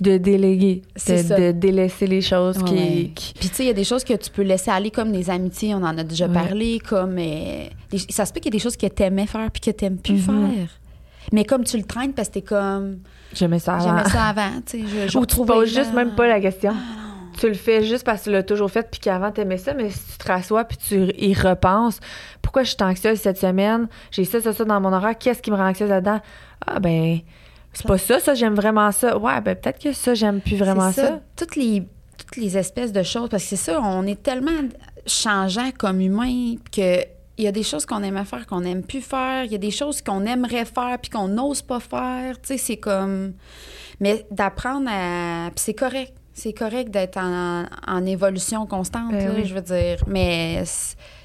[0.00, 0.82] De déléguer.
[0.96, 3.10] C'est de, de délaisser les choses qui, Ouais.
[3.14, 5.10] qui- Puis tu sais, il y a des choses que tu peux laisser aller comme
[5.12, 6.32] des amitiés, on en a déjà Ouais.
[6.34, 7.16] parlé, comme...
[7.18, 9.70] euh, des- ça se peut qu'il y ait des choses que t'aimais faire puis que
[9.70, 10.50] t'aimes plus Mhm.
[10.52, 10.68] faire.
[11.32, 12.98] Mais comme tu le traînes parce que t'es comme...
[13.34, 13.84] J'aimais ça avant.
[13.98, 15.08] J'aimais ça avant, tu sais.
[15.08, 16.72] Je, Ou tu poses juste même pas la question.
[16.74, 19.74] Ah, Tu le fais juste parce que tu l'as toujours fait puis qu'avant t'aimais ça,
[19.74, 22.00] mais si tu te rassois puis tu y repenses,
[22.40, 23.88] pourquoi je suis anxieuse cette semaine?
[24.10, 26.20] J'ai ça, ça, ça dans mon horaire, qu'est-ce qui me rend anxieuse là-dedans?
[26.66, 27.18] Ah ben,
[27.78, 29.16] c'est pas ça, ça, j'aime vraiment ça.
[29.16, 31.20] Ouais, ben peut-être que ça, j'aime plus vraiment ça.
[31.36, 31.86] Toutes les,
[32.16, 34.50] toutes les espèces de choses, parce que c'est ça, on est tellement
[35.06, 37.00] changeant comme humain que
[37.38, 39.58] il y a des choses qu'on aimait faire qu'on n'aime plus faire, il y a
[39.58, 43.34] des choses qu'on aimerait faire puis qu'on n'ose pas faire, tu sais, c'est comme
[44.00, 46.14] mais d'apprendre à puis c'est correct.
[46.34, 49.44] C'est correct d'être en, en évolution constante, Ben là, oui.
[49.44, 50.04] je veux dire.
[50.06, 50.62] Mais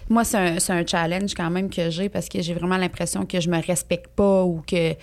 [0.09, 3.23] moi, c'est un, c'est un challenge quand même que j'ai parce que j'ai vraiment l'impression
[3.23, 4.95] que je me respecte pas ou que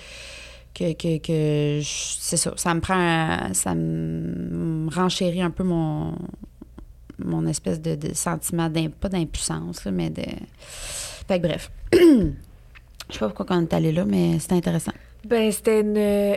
[0.74, 6.14] que, que, que c'est ça, ça me prend, ça me renchérit un peu mon,
[7.18, 10.22] mon espèce de, de sentiment, pas d'impuissance, mais de...
[11.28, 11.70] Fait que bref.
[11.92, 11.98] Je
[13.14, 14.92] sais pas pourquoi on est allé là, mais c'est intéressant.
[15.26, 15.96] Ben, c'était une.
[15.98, 16.34] euh,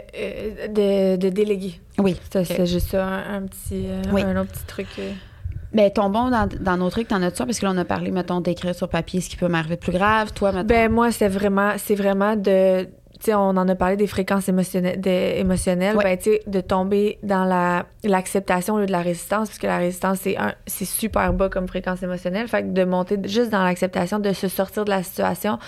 [0.67, 1.79] de, de déléguer.
[1.99, 2.17] Oui.
[2.23, 3.85] C'était c'était juste ça, un, un petit.
[3.87, 4.23] euh, Oui.
[4.23, 4.87] Un autre petit truc.
[4.99, 5.11] euh.
[5.71, 7.45] Mais tombons dans, dans nos trucs, t'en as-tu ça?
[7.45, 9.79] Parce que là, on a parlé, mettons, d'écrire sur papier ce qui peut m'arriver de
[9.81, 10.33] plus grave.
[10.33, 10.67] Toi, mettons...
[10.67, 12.87] Ben, moi, c'est vraiment, c'est vraiment de.
[13.31, 14.99] On en a parlé des fréquences émotionnelles.
[14.99, 15.09] de-
[15.39, 15.95] émotionnelles.
[15.95, 16.03] Ouais.
[16.03, 19.67] Ben, tu sais, de tomber dans la, l'acceptation au lieu de la résistance, parce que
[19.67, 22.47] la résistance, c'est un, c'est super bas comme fréquence émotionnelle.
[22.47, 25.59] Fait que de monter juste dans l'acceptation, de se sortir de la situation.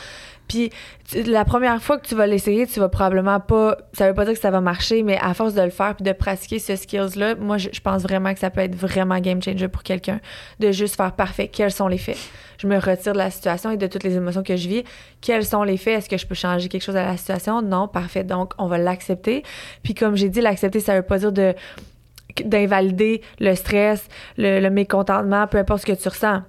[0.47, 0.71] Puis,
[1.13, 3.77] la première fois que tu vas l'essayer, tu vas probablement pas.
[3.93, 6.03] Ça veut pas dire que ça va marcher, mais à force de le faire puis
[6.03, 9.67] de pratiquer ce skills-là, moi, je, pense vraiment que ça peut être vraiment game changer
[9.67, 10.19] pour quelqu'un.
[10.59, 11.47] De juste faire parfait.
[11.47, 12.17] Quels sont les faits?
[12.57, 14.83] Je me retire de la situation et de toutes les émotions que je vis.
[15.21, 15.99] Quels sont les faits?
[15.99, 17.61] Est-ce que je peux changer quelque chose à la situation?
[17.61, 18.23] Non, parfait.
[18.23, 19.43] Donc, on va l'accepter.
[19.83, 21.53] Puis, comme j'ai dit, l'accepter, ça veut pas dire de
[22.43, 26.41] d'invalider le stress, le, le mécontentement, peu importe ce que tu ressens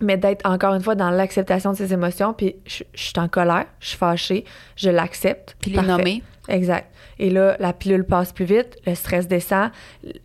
[0.00, 2.32] mais d'être encore une fois dans l'acceptation de ses émotions.
[2.32, 4.44] Puis je, je suis en colère, je suis fâchée,
[4.76, 5.56] je l'accepte.
[5.60, 6.22] Puis les nommer.
[6.48, 6.90] Exact.
[7.18, 9.70] Et là, la pilule passe plus vite, le stress descend,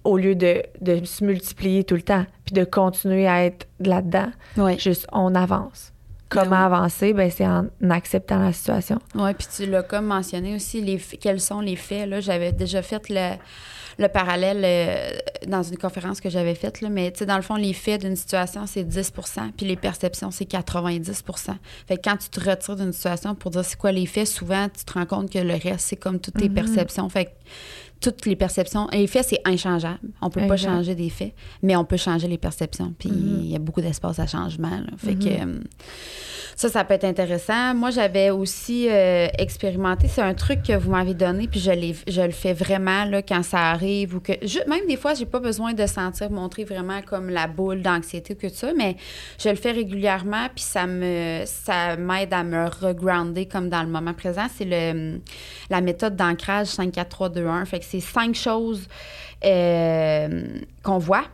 [0.03, 4.31] au lieu de, de se multiplier tout le temps, puis de continuer à être là-dedans.
[4.57, 4.79] Oui.
[4.79, 5.91] Juste, on avance.
[6.31, 6.75] Ben Comment oui.
[6.75, 7.13] avancer?
[7.13, 8.99] Ben, c'est en acceptant la situation.
[9.13, 12.09] Oui, puis tu l'as comme mentionné aussi, les, quels sont les faits?
[12.09, 13.35] Là, j'avais déjà fait le,
[13.97, 17.41] le parallèle euh, dans une conférence que j'avais faite, là, mais tu sais, dans le
[17.41, 19.11] fond, les faits d'une situation, c'est 10
[19.55, 21.23] puis les perceptions, c'est 90
[21.87, 24.67] Fait que quand tu te retires d'une situation pour dire c'est quoi les faits, souvent,
[24.69, 26.55] tu te rends compte que le reste, c'est comme toutes tes Mhm.
[26.55, 27.07] perceptions.
[27.09, 27.29] Fait que,
[28.01, 28.87] toutes les perceptions.
[28.91, 29.99] Les faits, c'est inchangeable.
[30.21, 32.93] On peut pas changer des faits, mais on peut changer les perceptions.
[32.99, 33.39] Puis Mhm.
[33.43, 34.69] il y a beaucoup d'espace à changement.
[34.69, 34.91] là.
[34.97, 35.59] Fait que euh,
[36.55, 37.73] ça, ça peut être intéressant.
[37.73, 40.07] Moi, j'avais aussi euh, expérimenté.
[40.07, 43.21] C'est un truc que vous m'avez donné, puis je, l'ai- je le fais vraiment là,
[43.21, 44.33] quand ça arrive ou que.
[44.41, 48.33] je- même des fois, j'ai pas besoin de sentir montrer vraiment comme la boule d'anxiété
[48.33, 48.95] ou que ça, mais
[49.39, 53.89] je le fais régulièrement, puis ça me ça m'aide à me regrounder comme dans le
[53.89, 54.45] moment présent.
[54.55, 55.19] C'est le
[55.69, 57.65] la méthode d'ancrage 5, 4, 3, 2, 1.
[57.65, 58.87] Fait que c'est cinq choses
[59.43, 61.25] euh, qu'on voit.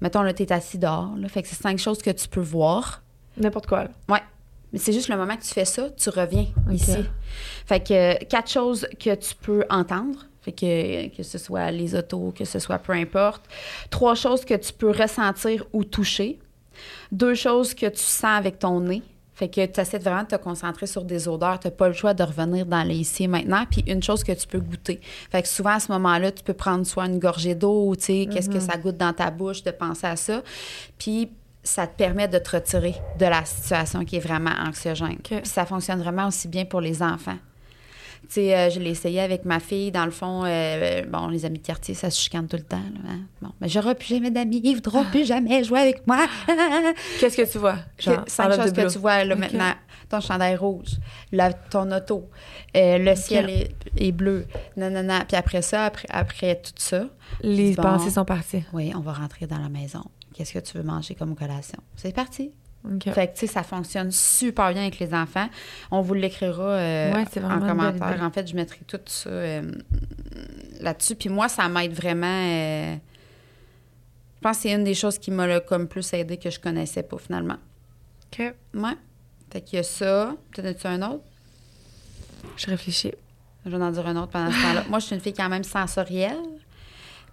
[0.00, 1.14] Mettons, là, t'es assis dehors.
[1.16, 3.02] Là, fait que c'est cinq choses que tu peux voir.
[3.36, 3.84] N'importe quoi.
[3.84, 3.90] là.
[4.08, 4.22] Ouais.
[4.72, 6.96] Mais c'est juste le moment que tu fais ça, tu reviens ici.
[7.66, 10.26] Fait que quatre choses que tu peux entendre.
[10.42, 13.44] Fait que, que ce soit les autos, que ce soit peu importe.
[13.90, 16.38] Trois choses que tu peux ressentir ou toucher.
[17.10, 19.02] Deux choses que tu sens avec ton nez.
[19.36, 21.60] Fait que tu essaies vraiment de te concentrer sur des odeurs.
[21.60, 23.64] Tu n'as pas le choix de revenir dans le ici et maintenant.
[23.70, 24.98] Puis une chose que tu peux goûter.
[25.30, 28.04] Fait que souvent, à ce moment-là, tu peux prendre soit une gorgée d'eau ou, tu
[28.04, 30.42] sais, qu'est-ce que ça goûte dans ta bouche, de penser à ça.
[30.98, 31.30] Puis
[31.62, 35.18] ça te permet de te retirer de la situation qui est vraiment anxiogène.
[35.22, 37.36] Puis ça fonctionne vraiment aussi bien pour les enfants.
[38.28, 39.90] Sais, euh, je l'ai essayé avec ma fille.
[39.92, 42.76] Dans le fond, euh, bon, les amis de quartier, ça se chicane tout le temps.
[42.76, 43.20] là, hein.
[43.40, 44.60] Bon, mais j'aurai plus jamais d'amis.
[44.64, 46.26] Ils voudront plus jamais jouer avec moi.
[47.20, 47.76] Qu'est-ce que tu vois?
[47.98, 49.72] Genre, Que- cinq choses que tu vois là, maintenant.
[50.08, 50.98] Ton chandail rouge,
[51.32, 52.28] la- ton auto,
[52.76, 54.46] euh, le ciel est, est bleu.
[54.76, 55.20] Non, non, non.
[55.26, 57.06] Puis après ça, après, après tout ça,
[57.42, 57.82] Les Bon.
[57.82, 58.62] pensées sont parties.
[58.72, 60.02] oui, on va rentrer dans la maison.
[60.34, 61.78] Qu'est-ce que tu veux manger comme collation?
[61.96, 62.52] C'est parti.
[63.12, 65.48] Fait que, tu sais, ça fonctionne super bien avec les enfants.
[65.90, 68.22] On vous l'écrira euh, Ouais, en commentaire.
[68.22, 69.72] En fait, je mettrai tout ça euh,
[70.80, 71.14] là-dessus.
[71.14, 72.26] Puis moi, ça m'aide vraiment.
[72.26, 72.96] euh,
[74.36, 76.60] je pense que c'est une des choses qui m'a là, comme plus aidé que je
[76.60, 77.56] connaissais pas finalement.
[78.32, 78.54] OK.
[78.74, 78.90] Ouais.
[79.50, 80.34] Fait qu'il y a ça.
[80.54, 81.24] T'en as-tu un autre?
[82.56, 83.12] Je réfléchis.
[83.64, 84.84] Je vais en dire un autre pendant ce temps-là.
[84.88, 86.36] Moi, je suis une fille quand même sensorielle.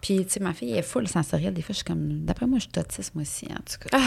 [0.03, 1.53] Puis, tu sais, ma fille est full sensorielle.
[1.53, 2.25] Des fois, je suis comme.
[2.25, 3.97] D'après moi, je suis autiste, moi aussi, en tout cas.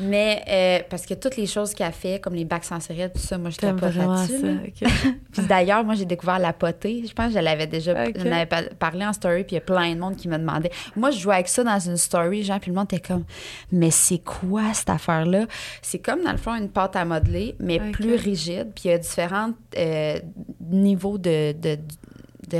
[0.00, 3.38] Mais, euh, parce que toutes les choses qu'elle fait, comme les bacs sensoriels, tout ça,
[3.38, 4.40] moi, je capote là-dessus.
[4.40, 4.46] ça.
[4.46, 4.52] là.
[4.66, 4.90] OK.
[5.32, 7.04] Puis d'ailleurs, moi, j'ai découvert la potée.
[7.06, 9.58] Je pense que je l'avais déjà j'en avais pa- parlé en story, puis il y
[9.58, 10.70] a plein de monde qui me demandait.
[10.94, 13.24] Moi, je jouais avec ça dans une story, genre, puis le monde était comme,
[13.70, 15.46] mais c'est quoi cette affaire-là?
[15.80, 18.72] C'est comme, dans le fond, une pâte à modeler, mais plus rigide.
[18.74, 20.18] Puis il y a différents euh,
[20.70, 21.80] niveaux de, de, de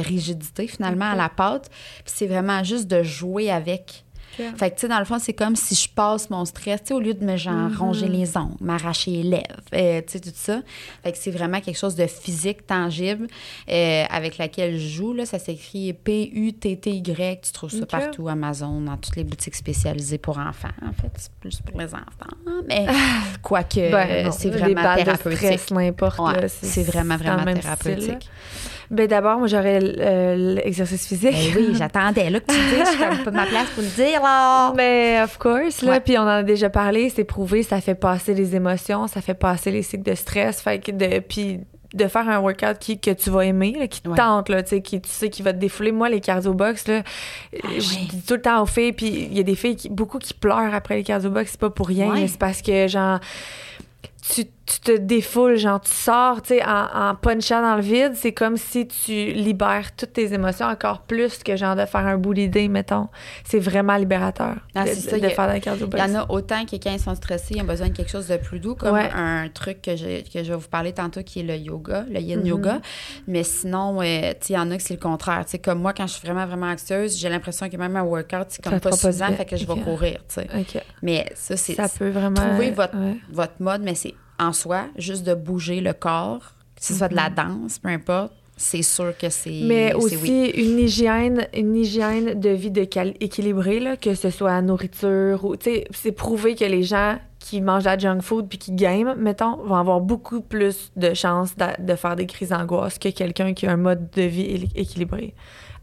[0.00, 1.68] rigidité, finalement, à la pâte.
[2.05, 4.05] Puis c'est vraiment juste de jouer avec.
[4.38, 4.46] Ok.
[4.57, 6.87] Fait que, tu sais, dans le fond, c'est comme si je passe mon stress, tu
[6.88, 7.76] sais, au lieu de me genre Mhm.
[7.76, 10.61] ronger les ongles, m'arracher les lèvres, euh, tu sais, tout ça.
[11.05, 13.26] Fait que c'est vraiment quelque chose de physique, tangible,
[13.68, 15.12] euh, avec laquelle je joue.
[15.12, 17.40] Là, ça s'écrit P-U-T-T-Y.
[17.42, 20.68] Tu trouves ça partout, Amazon, dans toutes les boutiques spécialisées pour enfants.
[20.83, 22.37] En fait, c'est plus pour les enfants.
[22.68, 22.87] Mais
[23.42, 25.70] quoique, Ben, euh, c'est vraiment de thérapeutique.
[25.70, 26.18] n'importe.
[26.20, 28.31] Ouais, c'est vraiment, vraiment thérapeutique.
[28.92, 31.33] Ben d'abord, moi, j'aurais euh, l'exercice physique.
[31.33, 33.88] Ben oui, j'attendais là que tu dises, je suis pas de ma place pour le
[33.88, 34.72] dire, là.
[34.76, 38.35] Mais of course, là, puis on en a déjà parlé, c'est prouvé, ça fait passer
[38.35, 41.61] les émotions, ça fait passer les cycles de stress, fait que de puis
[41.94, 44.16] de faire un workout qui, que tu vas aimer, là, qui te Ouais.
[44.16, 45.92] tente, là, tu sais, qui tu sais qui va te défouler.
[45.92, 47.02] Moi, les cardio box, là,
[47.52, 47.78] je Ah ouais.
[48.11, 50.33] dis tout le temps aux filles, puis il y a des filles qui, beaucoup qui
[50.35, 52.28] pleurent après les cardio box, c'est pas pour rien, Ouais.
[52.28, 53.20] c'est parce que genre
[54.22, 58.12] tu, tu te défoules, genre tu sors, tu sais, en, en punchant dans le vide,
[58.14, 62.16] c'est comme si tu libères toutes tes émotions encore plus que genre de faire un
[62.18, 63.08] bout d'idée, mettons.
[63.44, 65.58] C'est vraiment libérateur Ah, de, ça, de a- faire de la
[66.06, 68.12] Il y en a autant que quand ils sont stressés, ils ont besoin de quelque
[68.12, 69.11] chose de plus doux, comme Ouais.
[69.12, 72.20] un truc que je, que je vais vous parler tantôt qui est le yoga, le
[72.20, 72.46] yin Mhm.
[72.46, 72.80] yoga.
[73.26, 75.44] Mais sinon, euh, tu sais, il y en a que c'est le contraire.
[75.46, 78.02] Tu sais, comme moi, quand je suis vraiment, vraiment anxieuse, j'ai l'impression que même un
[78.04, 80.46] workout, c'est comme Ça pas suffisant, fait que je vais courir, tu sais.
[81.02, 82.37] Mais ça, c'est Ça peut vraiment.
[82.37, 83.16] trouver votre, ouais.
[83.30, 87.14] votre mode, mais c'est en soi, juste de bouger le corps, que ce soit de
[87.16, 89.51] la danse, peu importe, c'est sûr que c'est.
[89.51, 89.66] Mhm.
[89.66, 90.53] Mais c'est aussi oui.
[90.57, 95.45] une hygiène, une hygiène de vie de cal- équilibrée, là, que ce soit la nourriture
[95.45, 98.59] ou tu sais, c'est prouvé que les gens qui mangent de la junk food puis
[98.59, 103.09] qui game, mettons, vont avoir beaucoup plus de chances de faire des crises d'angoisse que
[103.09, 105.35] quelqu'un qui a un mode de vie équilibré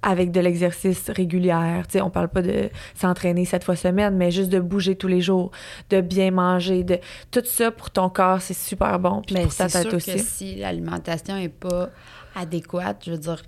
[0.01, 1.53] avec de l'exercice régulier.
[1.83, 5.07] Tu sais, on parle pas de s'entraîner sept fois semaine, mais juste de bouger tous
[5.09, 5.51] les jours,
[5.89, 6.99] de bien manger, de
[7.31, 9.21] tout ça pour ton corps, c'est super bon.
[9.21, 10.13] Puis Mais pour ta tête sûr aussi.
[10.13, 11.89] que si l'alimentation n'est pas
[12.35, 13.41] adéquate, je veux dire,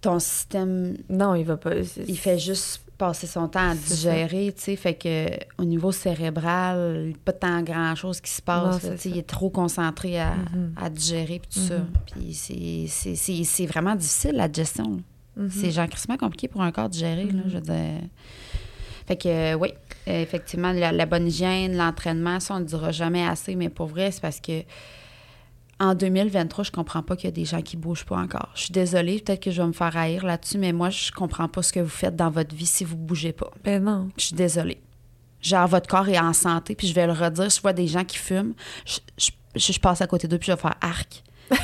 [0.00, 1.72] ton système Non, il va pas.
[2.06, 5.26] il fait juste passer son temps à digérer, tu sais, fait que
[5.58, 10.18] au niveau cérébral, pas tant grand-chose qui se passe, tu sais, il est trop concentré
[10.18, 10.72] à, Mhm.
[10.76, 11.78] à digérer puis tout ça.
[11.78, 11.86] Mhm.
[12.12, 12.86] Puis c'est-
[13.66, 14.84] vraiment difficile la digestion.
[15.36, 15.42] là.
[15.44, 15.50] Mhm.
[15.50, 18.00] C'est genre compliqué pour un corps de digérer, là, je veux dire.
[19.06, 19.72] Fait que euh, oui,
[20.06, 24.10] effectivement, la, la bonne hygiène, l'entraînement, ça, on ne dira jamais assez, mais pour vrai,
[24.10, 24.62] c'est parce que
[25.78, 28.50] en 2023, je comprends pas qu'il y a des gens qui bougent pas encore.
[28.54, 31.48] Je suis désolée, peut-être que je vais me faire haïr là-dessus, mais moi, je comprends
[31.48, 33.50] pas ce que vous faites dans votre vie si vous bougez pas.
[33.62, 34.08] Ben non.
[34.16, 34.80] Je suis désolée.
[35.42, 38.04] Genre, votre corps est en santé, puis je vais le redire, je vois des gens
[38.04, 38.54] qui fument,
[38.86, 41.22] je, je, je passe à côté d'eux, puis je vais faire arc.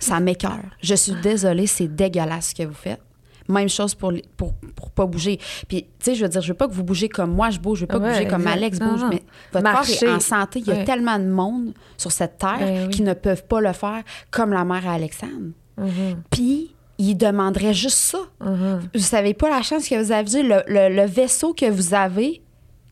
[0.00, 0.64] ça m'écœure.
[0.82, 3.00] Je suis désolée, c'est dégueulasse ce que vous faites.
[3.48, 5.38] Même chose pour, pour, pour pas bouger.
[5.68, 7.58] Puis, tu sais, je veux dire, je veux pas que vous bougez comme moi, je
[7.58, 7.78] bouge.
[7.78, 8.46] Je veux pas que vous bougez comme.
[8.46, 9.00] Alex bouge.
[9.10, 9.98] Mais votre Marcher.
[10.00, 10.58] corps est en santé.
[10.60, 10.84] Il y a Ouais.
[10.84, 12.90] tellement de monde sur cette terre Ben oui.
[12.90, 15.52] qui ne peuvent pas le faire comme la mère à Alexandre.
[15.78, 18.18] Mhm, Puis, il demanderait juste ça.
[18.40, 18.80] mhm.
[18.94, 22.40] Vous savez pas la chance que vous avez, le, le- le vaisseau que vous avez.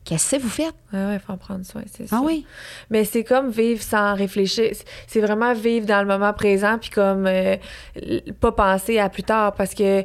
[0.03, 0.75] Qu'est-ce que vous faites?
[0.95, 2.21] Ouais, faut en prendre soin, c'est Ah ça.
[2.23, 2.45] oui?
[2.89, 4.71] Mais c'est comme vivre sans réfléchir.
[5.07, 7.55] C'est vraiment vivre dans le moment présent, puis comme euh,
[8.39, 10.03] pas penser à plus tard, parce que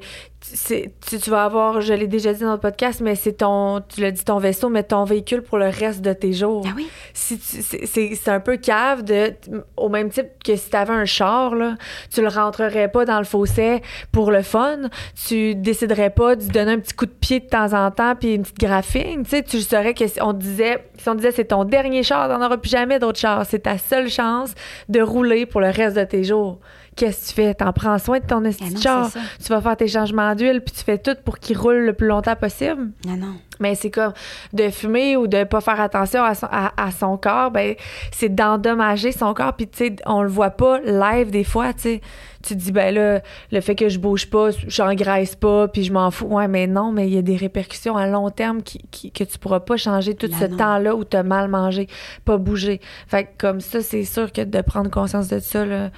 [0.67, 4.01] tu- tu, vas avoir, je l'ai déjà dit dans notre podcast, mais c'est ton, tu
[4.01, 6.65] l'as dit, ton vaisseau, mais ton véhicule pour le reste de tes jours.
[6.67, 6.89] Ah oui?
[7.13, 9.35] Si c'est- un peu cave de
[9.77, 11.75] au même type que si tu avais un char là,
[12.11, 14.79] tu le rentrerais pas dans le fossé pour le fun,
[15.27, 18.35] tu déciderais pas de donner un petit coup de pied de temps en temps puis
[18.35, 21.33] une petite graphine, tu sais, tu saurais que si on te disait si on disait
[21.33, 24.55] c'est ton dernier char, t'en auras plus jamais d'autres chars, c'est ta seule chance
[24.89, 26.59] de rouler pour le reste de tes jours.
[26.97, 27.55] Qu'est-ce que tu fais?
[27.55, 29.11] T'en prends soin de ton esti de non, char.
[29.13, 32.09] Tu vas faire tes changements d'huile puis tu fais tout pour qu'il roule le plus
[32.09, 32.91] longtemps possible.
[33.07, 33.35] Non, non.
[33.61, 34.13] Mais c'est comme
[34.53, 37.75] de fumer ou de pas faire attention à son, à, à son corps, ben
[38.13, 39.55] c'est d'endommager son corps.
[39.55, 42.01] Puis tu sais, on le voit pas live des fois, tu sais.
[42.43, 43.21] Tu te dis, ben là,
[43.53, 46.25] le fait que je bouge pas, j'engraisse pas, puis je m'en fous.
[46.25, 49.25] Ouais, mais non, mais il y a des répercussions à long terme qui, qui- que
[49.25, 51.87] tu pourras pas changer tout Ben ce temps-là où t'as mal mangé,
[52.25, 52.81] pas bougé.
[53.09, 55.91] Fait que comme ça, c'est sûr que de prendre conscience de ça, là.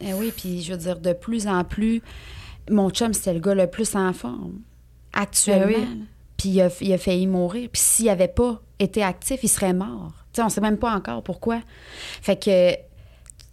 [0.00, 2.02] Eh oui, puis je veux dire, de plus en plus,
[2.70, 4.60] mon chum, c'était le gars le plus en forme,
[5.12, 5.66] actuellement.
[5.72, 6.04] Eh oui.
[6.40, 7.68] Puis il a, il a failli mourir.
[7.70, 10.12] Puis s'il n'avait pas été actif, il serait mort.
[10.32, 11.60] Tu sais, on sait même pas encore pourquoi.
[12.22, 12.74] Fait que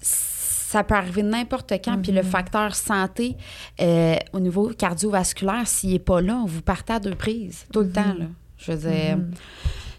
[0.02, 2.02] ça peut arriver n'importe quand.
[2.02, 3.36] Puis le facteur santé,
[3.82, 7.91] euh, au niveau cardiovasculaire, s'il n'est pas là, vous partez à deux prises, tout le
[7.91, 8.28] temps, là.
[8.58, 9.17] Je veux dire...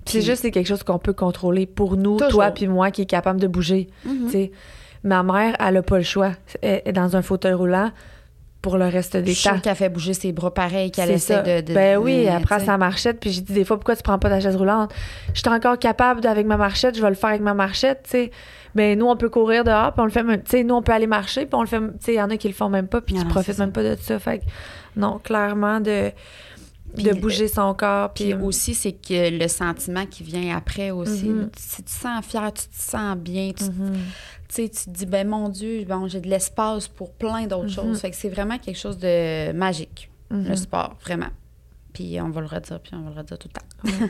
[0.07, 2.31] Puis c'est juste c'est quelque chose qu'on peut contrôler pour nous, Toujours.
[2.31, 3.89] toi puis moi qui est capable de bouger.
[4.05, 4.53] Tu sais,
[5.05, 6.33] ma mère, elle a pas le choix.
[6.63, 7.93] Elle est dans un fauteuil roulant
[8.63, 9.61] pour le reste Je des sûre temps.
[9.61, 11.43] qu'elle fait bouger ses bras pareil, qu'elle essaie ça.
[11.43, 12.65] de, de- Ben oui, de- sais.
[12.67, 14.93] sa marchette, puis j'ai dit des fois, pourquoi tu prends pas ta chaise roulante?
[15.33, 18.11] Je suis encore capable avec ma marchette, je vais le faire avec ma marchette, tu
[18.11, 18.31] sais.
[18.75, 20.93] Ben nous, on peut courir dehors, puis on le fait tu sais, nous, on peut
[20.93, 22.69] aller marcher, puis on le fait, tu sais, il y en a qui le font
[22.69, 24.19] même pas, puis qui profitent même pas de ça.
[24.19, 24.45] Fait que,
[24.97, 26.11] non, clairement, de,
[26.97, 28.35] De bouger son corps, puis...
[28.35, 31.27] Puis aussi, c'est que le sentiment qui vient après aussi.
[31.29, 31.51] Mhm.
[31.57, 33.93] Si tu te sens fier, tu te sens bien, tu, Mhm.
[34.49, 37.69] tu te dis, ben mon Dieu, bon, j'ai de l'espace pour plein d'autres Mhm.
[37.71, 38.01] choses.
[38.01, 41.29] Fait que c'est vraiment quelque chose de magique, le sport, vraiment.
[41.93, 43.99] Puis on va le redire, puis on va le redire tout le temps.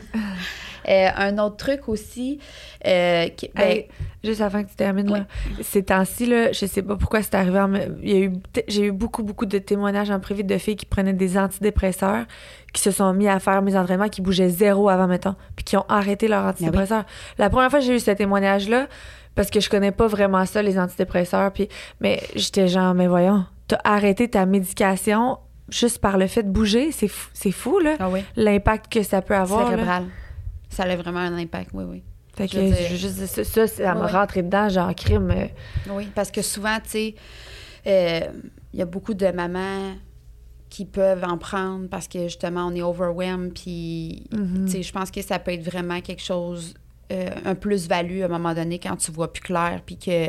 [0.87, 2.39] Euh, un autre truc aussi,
[2.87, 3.87] euh, qui- ben, Hey,
[4.23, 5.25] juste avant que tu termines, là,
[5.61, 7.59] ces temps-ci, là, je sais pas pourquoi c'est arrivé.
[7.59, 8.31] en il y a eu,
[8.69, 12.25] j'ai eu beaucoup, beaucoup de témoignages en privé de filles qui prenaient des antidépresseurs,
[12.73, 15.75] qui se sont mis à faire mes entraînements, qui bougeaient zéro avant, mettons, puis qui
[15.75, 17.03] ont arrêté leur antidépresseur.
[17.37, 18.87] La première fois que j'ai eu ce témoignage-là,
[19.35, 21.67] parce que je connais pas vraiment ça, les antidépresseurs, puis,
[21.99, 25.39] mais j'étais genre, mais voyons, t'as arrêté ta médication
[25.71, 29.03] juste par le fait de bouger, c'est fou, c'est fou, là, ah oui, l'impact que
[29.03, 29.63] ça peut avoir.
[29.63, 29.69] là.
[29.71, 30.05] cérébral.
[30.69, 32.03] Ça a vraiment un impact, oui, oui.
[32.35, 34.11] Fait que Je veux dire- je veux juste ça, ça, ça m'a Ouais.
[34.11, 35.31] rentré dedans, genre crime.
[35.31, 35.47] euh,
[35.91, 37.15] Oui, parce que souvent, tu sais,
[37.87, 38.21] euh,
[38.73, 39.95] il y a beaucoup de mamans
[40.69, 43.53] qui peuvent en prendre parce que justement, on est overwhelmed.
[43.53, 44.65] Puis, Mhm.
[44.65, 46.75] tu sais, je pense que ça peut être vraiment quelque chose,
[47.11, 49.81] euh, un plus-value à un moment donné quand tu vois plus clair.
[49.85, 50.27] Puis que.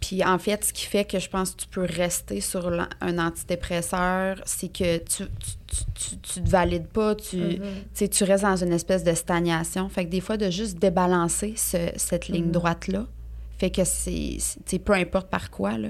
[0.00, 3.18] Puis en fait, ce qui fait que je pense que tu peux rester sur un
[3.18, 8.08] antidépresseur, c'est que tu, tu, tu, tu- tu te valides pas, tu, Mhm.
[8.10, 9.88] tu restes dans une espèce de stagnation.
[9.88, 12.52] Fait que des fois, de juste débalancer ce- cette ligne Mhm.
[12.52, 13.06] droite-là,
[13.58, 14.38] fait que c'est,
[14.84, 15.88] peu importe par quoi, là,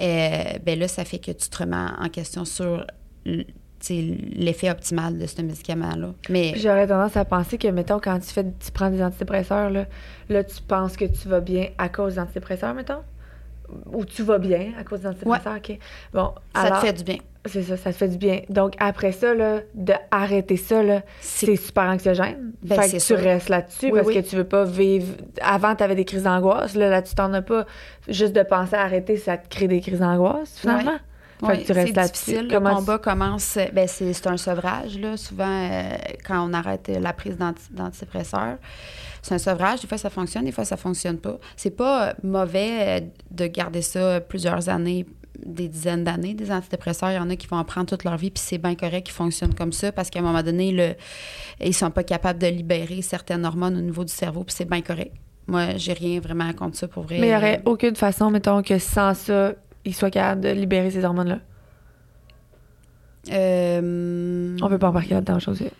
[0.00, 2.84] euh, ben là, ça fait que tu te remets en question sur
[3.88, 6.14] l'effet optimal de ce médicament-là.
[6.28, 9.86] Mais J'aurais tendance à penser que, mettons, quand tu, fais, tu prends des antidépresseurs, là,
[10.28, 13.02] là, tu penses que tu vas bien à cause des antidépresseurs, mettons?
[13.92, 15.78] Ou tu vas bien à cause des antidépresseurs, OK.
[16.12, 17.16] Bon, ça alors, te fait du bien.
[17.44, 18.40] c'est ça, ça te fait du bien.
[18.48, 20.80] Donc, après ça, là, de arrêter ça,
[21.20, 22.52] C'est- super anxiogène.
[22.62, 24.14] Ben, fait que tu restes là-dessus Oui, parce oui.
[24.14, 25.14] que tu veux pas vivre...
[25.40, 26.74] Avant, tu avais des crises d'angoisse.
[26.74, 27.66] Là, là, tu t'en as pas.
[28.08, 30.98] Juste de penser à arrêter, ça te crée des crises d'angoisse, finalement.
[31.46, 32.48] Fait que tu restes c'est là-dessus.
[32.50, 33.58] Comment le tu- combat commence.
[33.74, 35.18] Ben c'est, un sevrage, là.
[35.18, 35.82] Souvent, euh,
[36.26, 38.56] quand on arrête la prise d'anti- d'antidépresseurs,
[39.26, 39.80] c'est un sevrage.
[39.80, 41.38] Des fois, ça fonctionne, des fois, ça fonctionne pas.
[41.56, 45.04] C'est pas euh, mauvais euh, de garder ça plusieurs années,
[45.44, 47.10] des dizaines d'années, des antidépresseurs.
[47.10, 49.06] Il y en a qui vont en prendre toute leur vie, puis c'est bien correct
[49.06, 50.94] qu'ils fonctionnent comme ça parce qu'à un moment donné, le,
[51.60, 54.80] ils sont pas capables de libérer certaines hormones au niveau du cerveau, puis c'est bien
[54.80, 55.12] correct.
[55.48, 57.18] Moi, j'ai rien vraiment contre ça pour vrai.
[57.18, 59.52] Mais il n'y aurait aucune façon, mettons, que sans ça,
[59.84, 61.38] il soit capable de libérer ces hormones-là?
[63.32, 65.72] Euh, On peut pas embarquer là-dedans, je sais.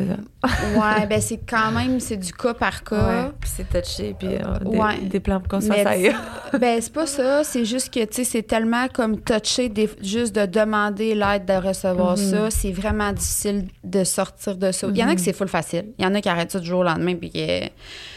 [0.00, 3.24] Ouais, ben c'est quand même, c'est du cas par cas.
[3.24, 4.98] Ouais, puis c'est touché, puis euh, des, Ouais.
[5.02, 6.20] des plans pour qu'on se Mais fasse ailleurs.
[6.60, 7.42] Ben, c'est pas ça.
[7.42, 11.54] C'est juste que, tu sais, c'est tellement comme touché, des- juste de demander l'aide de
[11.54, 12.30] recevoir Mhm.
[12.30, 12.50] ça.
[12.50, 14.86] C'est vraiment difficile de sortir de ça.
[14.90, 15.16] Il y en a Mhm.
[15.16, 15.86] que c'est full facile.
[15.98, 17.60] Il y en a qui arrêtent ça du jour au lendemain, puis que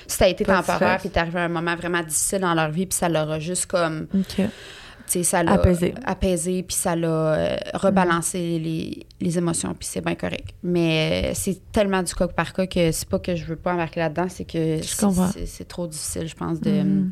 [0.07, 2.69] ça a été Pas temporaire, puis t'es arrivé à un moment vraiment difficile dans leur
[2.69, 4.07] vie, puis ça leur a juste comme.
[5.23, 5.93] Ça l'a Apaisé.
[6.05, 10.49] apaisé, puis ça l'a euh, rebalancé les, les émotions, puis c'est bien correct.
[10.63, 13.73] Mais euh, c'est tellement du cas par cas que c'est pas que je veux pas
[13.73, 14.81] embarquer là-dedans, c'est que
[15.45, 16.71] c'est- trop difficile, je pense, de.
[16.71, 17.11] Mhm.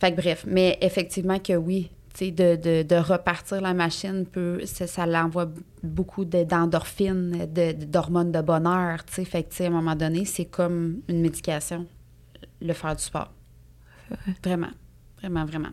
[0.00, 1.90] Fait que bref, mais effectivement que oui,
[2.20, 5.48] de, de, de repartir la machine, peut, ça, ça l'envoie
[5.84, 9.24] beaucoup de- d'endorphines, de- d'hormones de, bonheur, tu sais.
[9.24, 11.86] Fait que, à un moment donné, c'est comme une médication,
[12.60, 13.32] le faire du sport.
[14.44, 14.70] Vraiment,
[15.20, 15.68] vraiment, vraiment.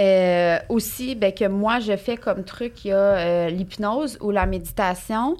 [0.00, 4.30] Euh, aussi, ben, que moi, je fais comme truc, il y a euh, l'hypnose ou
[4.30, 5.36] la méditation.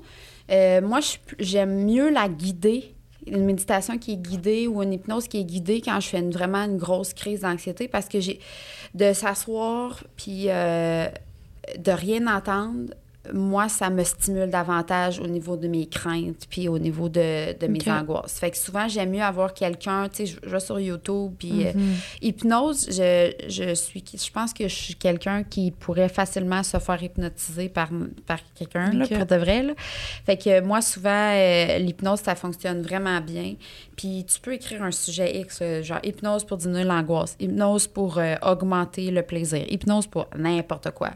[0.51, 1.01] Euh, moi,
[1.39, 2.95] j'aime mieux la guider,
[3.27, 6.65] une méditation qui est guidée ou une hypnose qui est guidée quand je fais vraiment
[6.65, 8.41] une grosse crise d'anxiété parce que j'ai
[8.95, 12.93] de s'asseoir puis de rien entendre.
[13.35, 17.67] Moi, ça me stimule davantage au niveau de mes craintes puis au niveau de, de
[17.67, 18.39] mes angoisses.
[18.39, 21.67] Fait que souvent, j'aime mieux avoir quelqu'un, tu sais, je, je vais sur YouTube puis
[21.67, 21.95] euh, Mhm.
[22.23, 27.03] Hypnose, je, je suis, je pense que je suis quelqu'un qui pourrait facilement se faire
[27.03, 27.91] hypnotiser par,
[28.27, 29.15] par quelqu'un, là, Ok.
[29.15, 29.63] pour de vrai.
[29.65, 29.75] Là.
[30.25, 33.55] Fait que moi, souvent, euh, l'hypnose, ça fonctionne vraiment bien.
[34.01, 38.17] Puis tu peux écrire un sujet X, euh, genre hypnose pour diminuer l'angoisse, hypnose pour
[38.17, 41.11] euh, augmenter le plaisir, hypnose pour n'importe quoi.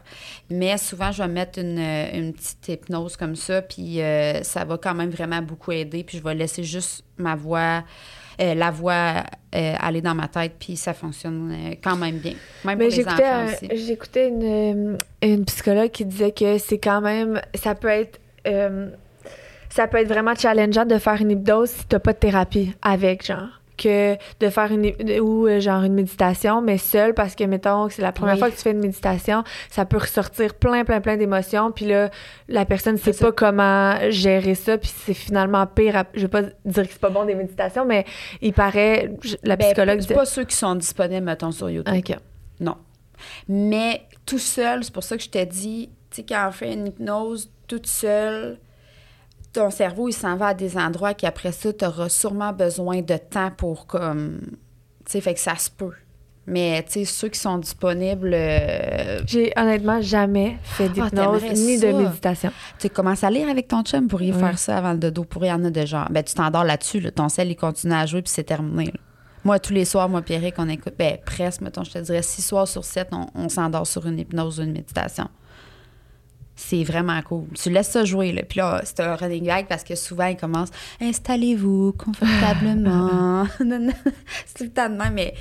[0.51, 4.65] Mais souvent, je vais mettre une, euh, une petite hypnose comme ça, puis euh, ça
[4.65, 6.03] va quand même vraiment beaucoup aider.
[6.03, 7.83] Puis je vais laisser juste ma voix
[8.39, 9.23] euh, la voix
[9.55, 12.33] euh, aller dans ma tête, puis ça fonctionne euh, quand même bien.
[12.65, 13.85] Même Mais pour les j'écoutais, enfants aussi.
[13.87, 17.41] j'écoutais une, une psychologue qui disait que c'est quand même.
[17.55, 18.19] Ça peut être.
[19.75, 23.25] Ça peut être vraiment challengeant de faire une hypnose si t'as pas de thérapie avec,
[23.25, 23.61] genre.
[23.77, 24.85] Que de faire une.
[25.19, 28.39] ou euh, genre une méditation, mais seule parce que, mettons, que c'est la première Oui.
[28.39, 31.73] fois que tu fais une méditation, ça peut ressortir plein, plein, plein d'émotions.
[31.73, 32.09] Puis là,
[32.47, 34.77] la personne sait pas comment gérer ça.
[34.77, 35.97] Puis c'est finalement pire.
[35.97, 38.05] à- je vais pas dire que c'est pas bon des méditations, mais
[38.41, 39.11] il paraît.
[39.21, 41.93] je- La Ben, psychologue c'est pas ceux qui sont disponibles, mettons, sur YouTube.
[41.97, 42.15] Ok.
[42.61, 42.77] Non.
[43.49, 46.71] Mais tout seul, c'est pour ça que je t'ai dit, tu sais, quand on fait
[46.73, 48.57] une hypnose toute seule,
[49.55, 53.17] ton cerveau, il s'en va à des endroits qu'après ça, tu auras sûrement besoin de
[53.17, 54.39] temps pour comme.
[55.05, 55.93] Tu sais, fait que ça se peut.
[56.47, 61.53] Mais, tu sais, ceux qui sont disponibles, euh, J'ai honnêtement jamais fait d'hypnose Ah, t'aimerais
[61.55, 61.87] ni ça.
[61.91, 62.51] de méditation.
[62.77, 65.23] Tu commences à lire avec ton chum pour y faire ça avant le dodo.
[65.23, 66.07] Pour y en a de genre.
[66.11, 66.99] Ben, tu t'endors là-dessus.
[66.99, 67.09] là.
[67.09, 68.85] Ton sel, il continue à jouer, puis c'est terminé.
[68.85, 68.91] là.
[69.43, 70.93] Moi, tous les soirs, moi, Pierrick, on écoute.
[70.99, 74.19] Ben, presque, mettons, je te dirais, six soirs sur sept, on, on s'endort sur une
[74.19, 75.27] hypnose ou une méditation.
[76.57, 77.45] C'est vraiment cool.
[77.61, 78.41] Tu laisses ça jouer, là.
[78.47, 83.45] Puis là, c'est un running gag parce que souvent, ils commencent Installez-vous confortablement.
[83.65, 83.93] Non, non.
[84.45, 85.13] c'est tout le temps de même.
[85.13, 85.33] Mais,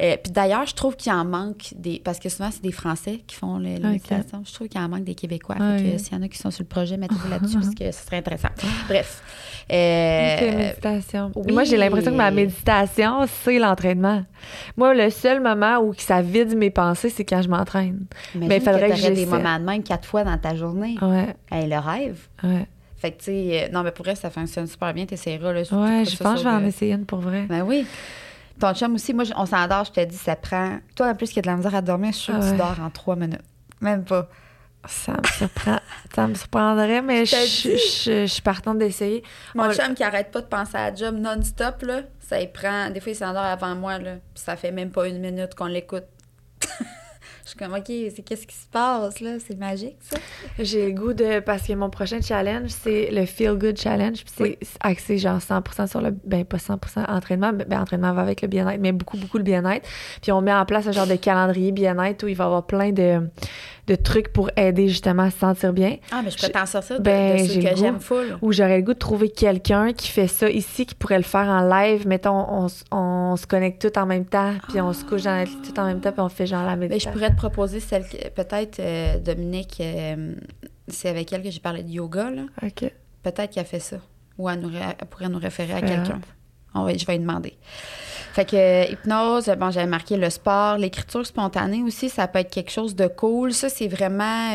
[0.00, 2.00] euh, puis d'ailleurs, je trouve qu'il en manque des.
[2.04, 3.92] Parce que souvent, c'est des Français qui font le- la Ok.
[3.92, 4.42] méditation.
[4.46, 5.56] Je trouve qu'il en manque des Québécois.
[5.58, 5.98] Ah que oui.
[5.98, 8.18] s'il y en a qui sont sur le projet, mettez-vous là-dessus parce que ce serait
[8.18, 8.48] intéressant.
[8.88, 9.22] Bref.
[9.70, 11.30] Euh, méditation.
[11.34, 11.52] oui.
[11.52, 14.22] Moi, j'ai l'impression que ma méditation, c'est l'entraînement.
[14.76, 18.06] Moi, le seul moment où que ça vide mes pensées, c'est quand je m'entraîne.
[18.34, 19.26] Mais il faudrait que t'aurais des j'essaie.
[19.26, 20.61] moments de même quatre fois dans ta journée.
[20.70, 22.18] Ouais, Hey, le rêve.
[22.42, 22.66] ouais.
[22.96, 25.06] Fait que, tu sais, euh, non, mais pour vrai, ça fonctionne super bien.
[25.06, 25.60] T'essaieras, là.
[25.60, 27.46] Ouais, je pense que je vais en euh, essayer une pour vrai.
[27.48, 27.84] Ben oui.
[28.60, 30.78] Ton chum aussi, moi, on s'endort, je te dis, ça prend.
[30.94, 32.44] Toi, en plus, qui a de la misère à dormir, je suis sûre Ah que
[32.44, 32.58] tu ouais.
[32.58, 33.40] dors en trois minutes.
[33.80, 34.28] Même pas.
[34.86, 35.78] Ça me surprend.
[36.14, 39.22] ça me surprendrait, mais je, je, je- je suis partante d'essayer.
[39.54, 42.46] Mon On- chum qui arrête pas de penser à la job non-stop, là, ça y
[42.52, 42.90] prend.
[42.90, 44.12] Des fois, il s'endort avant moi, là.
[44.34, 46.04] Puis ça fait même pas une minute qu'on l'écoute.
[47.54, 49.32] je suis comme, OK, c'est qu'est-ce qui se passe, là?
[49.46, 50.16] C'est magique, ça?
[50.58, 51.40] J'ai le goût de.
[51.40, 54.14] Parce que mon prochain challenge, c'est le Feel Good Challenge.
[54.24, 54.58] Puis c'est Oui.
[54.80, 56.12] axé genre 100% sur le.
[56.24, 59.44] Ben, pas 100% entraînement, mais ben, entraînement va avec le bien-être, mais beaucoup, beaucoup le
[59.44, 59.86] bien-être.
[60.22, 62.66] Puis on met en place un genre de calendrier bien-être où il va y avoir
[62.66, 63.20] plein de,
[63.86, 65.96] de trucs pour aider justement à se sentir bien.
[66.10, 68.38] Ah, mais je peux t'en sortir de, ben, de ceux que j'aime full.
[68.40, 71.48] Où j'aurais le goût de trouver quelqu'un qui fait ça ici, qui pourrait le faire
[71.48, 72.06] en live.
[72.06, 72.66] Mettons, on,
[73.32, 76.00] on se connecte tout en même temps, puis on se couche dans tout en même
[76.00, 77.12] temps, puis on fait genre la Ben, je méditation.
[77.12, 80.34] pourrais te proposer celle que peut-être euh, Dominique, euh,
[80.88, 82.42] c'est avec elle que j'ai parlé de yoga, là.
[82.62, 82.90] OK.
[83.22, 83.96] Peut-être qu'elle fait ça.
[84.38, 85.82] Ou elle, nous ré- elle pourrait nous référer à Ouais.
[85.82, 86.20] quelqu'un.
[86.74, 87.54] On va- je vais lui demander.
[88.32, 92.50] Fait que euh, hypnose, bon, j'avais marqué le sport, l'écriture spontanée aussi, ça peut être
[92.50, 93.52] quelque chose de cool.
[93.52, 94.50] Ça, c'est vraiment.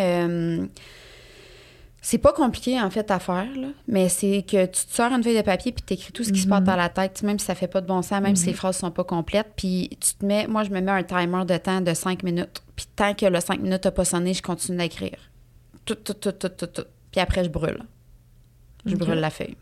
[2.02, 5.24] C'est pas compliqué, en fait, à faire, là, mais c'est que tu te sors une
[5.24, 7.46] feuille de papier puis t'écris tout ce qui se passe dans la tête, même si
[7.46, 9.52] ça fait pas de bon sens, même si les phrases sont pas complètes.
[9.56, 12.62] Puis tu te mets, moi, je me mets un timer de temps de 5 minutes.
[12.76, 15.18] Puis tant que le 5 minutes n'a pas sonné, je continue d'écrire.
[15.86, 16.86] Tout, tout, tout, tout, tout, tout.
[17.12, 17.84] Puis après, je brûle.
[18.86, 19.58] Je brûle la feuille.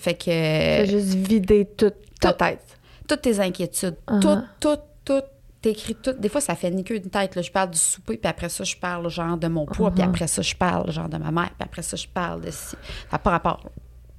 [0.00, 0.90] Fait que.
[0.90, 2.38] Juste vider toute ta tout.
[2.44, 2.78] tête.
[3.08, 4.20] toutes tes inquiétudes, Uh-huh.
[4.20, 5.22] tout, tout, tout,
[5.62, 6.12] t'écris tout.
[6.12, 7.34] Des fois, ça fait ni queue une tête.
[7.36, 7.42] là.
[7.42, 10.08] Je parle du souper, puis après ça, je parle genre de mon poids, puis Uh-huh.
[10.08, 12.70] après ça, je parle genre de ma mère, puis après ça, je parle de si.
[12.70, 12.76] Ça
[13.12, 13.68] n'a pas rapport.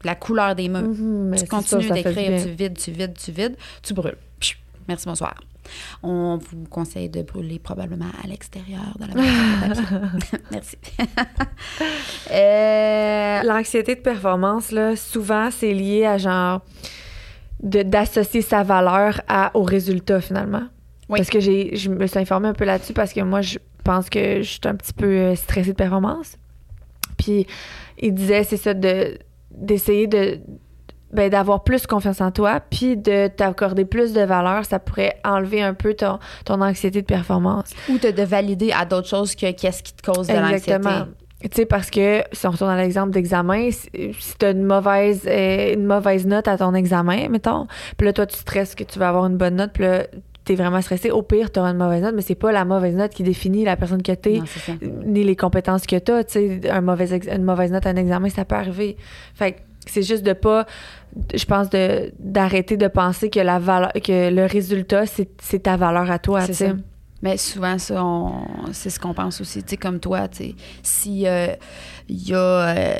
[0.03, 0.81] La couleur des murs.
[0.81, 4.17] Mhm, tu continues d'écrire, tu vides, tu vides, tu vides, tu brûles.
[4.39, 4.57] Pfiou.
[4.87, 5.35] Merci, bonsoir.
[6.01, 9.13] On vous conseille de brûler probablement à l'extérieur de la
[9.69, 9.83] maison.
[10.51, 10.75] Merci.
[12.31, 16.61] Euh, L'anxiété de performance, là, souvent, c'est lié à genre
[17.61, 20.63] d'associer sa valeur à, au résultat finalement.
[21.11, 21.17] Oui.
[21.17, 24.09] Parce que j'ai, je me suis informée un peu là-dessus parce que moi, je pense
[24.09, 26.37] que je suis un petit peu euh, stressée de performance.
[27.17, 27.45] Puis
[27.99, 29.17] il disait, c'est ça, de,
[29.51, 30.39] d'essayer de
[31.11, 35.61] ben, d'avoir plus confiance en toi, puis de t'accorder plus de valeur, ça pourrait enlever
[35.61, 37.73] un peu ton, ton anxiété de performance.
[37.89, 40.71] ou de, de valider à d'autres choses que qu'est-ce qui te cause de l'anxiété.
[40.75, 41.07] Exactement.
[41.41, 44.63] Tu sais, parce que si on retourne à l'exemple d'examen, si, si tu as une
[44.63, 48.83] mauvaise, euh, une mauvaise note à ton examen, mettons, puis là, toi, tu stresses que
[48.83, 50.05] tu vas avoir une bonne note, puis là,
[50.55, 53.11] vraiment stressé, au pire, tu auras une mauvaise note, mais c'est pas la mauvaise note
[53.11, 54.73] qui définit la personne que tu es, Non, c'est ça.
[55.05, 56.23] ni les compétences que tu as.
[56.23, 56.31] Tu
[56.61, 58.97] sais, un mauvais une mauvaise note à un examen, ça peut arriver.
[59.33, 60.65] Fait que c'est juste de pas,
[61.33, 66.09] je pense, de d'arrêter de penser que la valeur, que le résultat, c'est ta valeur
[66.11, 66.73] à toi, tu sais.
[67.23, 69.61] Mais souvent, ça, on- c'est ce qu'on pense aussi.
[69.61, 71.47] Tu sais, comme toi, tu sais, si euh,
[72.09, 72.93] il y a euh,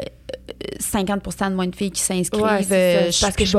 [0.79, 3.57] 50% de moins de filles qui s'inscrivent, Ouais, euh, parce que je suis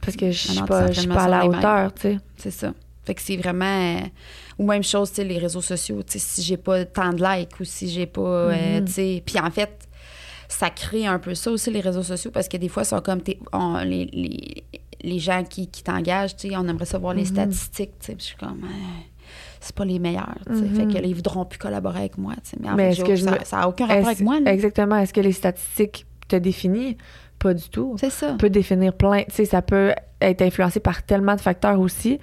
[0.00, 2.18] parce que je suis pas, t'es à la hauteur, tu sais.
[2.36, 2.72] C'est ça.
[3.04, 3.64] Fait que c'est vraiment...
[3.64, 4.00] euh,
[4.58, 7.22] ou même chose, tu sais, les réseaux sociaux, tu sais, si j'ai pas tant de
[7.22, 8.20] likes ou si j'ai pas...
[8.22, 8.84] euh, Mhm.
[8.86, 9.22] tu sais...
[9.24, 9.88] Puis en fait,
[10.48, 13.20] ça crée un peu ça aussi, les réseaux sociaux, parce que des fois, sont comme...
[13.52, 14.64] on- les, les,
[15.02, 17.28] les gens qui, qui t'engagent, tu sais, on aimerait savoir les Mhm.
[17.28, 18.12] statistiques, tu sais.
[18.14, 18.62] Puis je suis comme...
[18.64, 19.00] euh,
[19.60, 20.52] c'est pas les meilleurs, sais.
[20.52, 20.74] Mhm.
[20.76, 22.34] Fait que là, ils voudront plus collaborer avec moi.
[22.60, 24.38] Mais en Mais fait, est-ce que je ça, me- ça a aucun rapport avec moi,
[24.40, 24.52] là.
[24.52, 24.96] Exactement.
[24.98, 26.96] Est-ce que les statistiques te définissent?
[27.44, 27.94] Pas du tout.
[28.00, 28.30] C'est ça.
[28.30, 29.24] Ça peut définir plein.
[29.24, 29.92] Tu sais, ça peut
[30.22, 32.18] être influencé par tellement de facteurs aussi,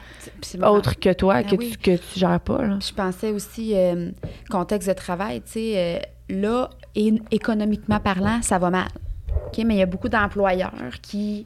[0.64, 1.70] autres que toi, Ben que, oui.
[1.74, 2.64] tu, que tu gères pas.
[2.66, 2.80] Là.
[2.82, 4.10] Je pensais aussi, euh,
[4.50, 6.00] contexte de travail, tu sais, euh,
[6.30, 6.72] là,
[7.30, 8.88] économiquement parlant, ça va mal.
[9.46, 9.64] OK?
[9.64, 11.46] Mais il y a beaucoup d'employeurs qui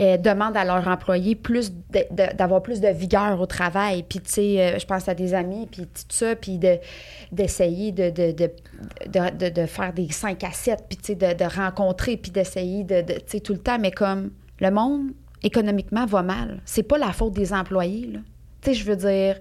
[0.00, 1.72] euh, demandent à leurs employés plus
[2.10, 4.02] d'avoir plus de vigueur au travail.
[4.02, 6.78] Puis, tu sais, euh, je pense à des amis, puis tout ça, puis de-
[7.32, 8.50] d'essayer de, de, de,
[9.06, 13.02] de, de- faire des 5 à 7, puis, tu sais, de, rencontrer, puis d'essayer de,
[13.02, 13.78] tu sais, tout le temps.
[13.78, 14.30] Mais comme
[14.60, 15.10] le monde,
[15.42, 16.60] économiquement, va mal.
[16.64, 18.18] C'est pas la faute des employés, là.
[18.62, 19.36] Tu sais, je veux dire...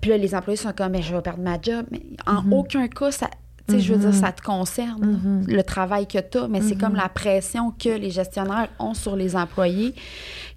[0.00, 1.84] Puis là, les employés sont comme, mais je vais perdre ma job.
[1.90, 3.28] Mais en aucun cas, ça,
[3.70, 6.60] tu sais, je veux dire, ça te concerne, là, le travail que tu as, mais
[6.60, 9.94] c'est comme la pression que les gestionnaires ont sur les employés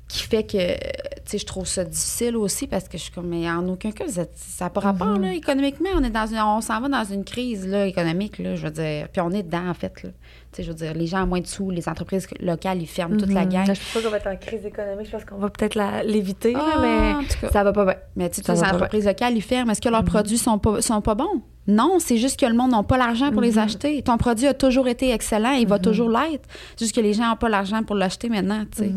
[0.08, 0.80] qui fait que, tu
[1.26, 4.06] sais, je trouve ça difficile aussi parce que je suis comme, mais en aucun cas,
[4.08, 4.26] ça
[4.62, 5.90] n'a pas rapport, là, économiquement.
[5.96, 8.72] On est dans une, on s'en va dans une crise, là, économique, là, je veux
[8.72, 9.08] dire.
[9.12, 10.10] Puis on est dedans, en fait, là.
[10.54, 12.88] Tu sais, je veux dire, les gens à moins de sous, les entreprises locales, ils
[12.88, 13.50] ferment toute la Mhm.
[13.52, 13.66] gang.
[13.66, 15.08] Je pense pas qu'on va être en crise économique.
[15.08, 17.50] Je pense qu'on va peut-être la- l'éviter, Ah, mais en tout cas.
[17.52, 17.96] ça va pas bien.
[18.16, 19.72] Mais tu sais, les entreprises locales, ils ferment.
[19.72, 21.42] Est-ce que leurs produits sont pas, sont pas bons?
[21.66, 24.02] Non, c'est juste que le monde n'a pas l'argent pour les acheter.
[24.04, 26.48] Ton produit a toujours été excellent, il va toujours l'être.
[26.76, 28.92] C'est juste que les gens n'ont pas l'argent pour l'acheter maintenant, tu sais.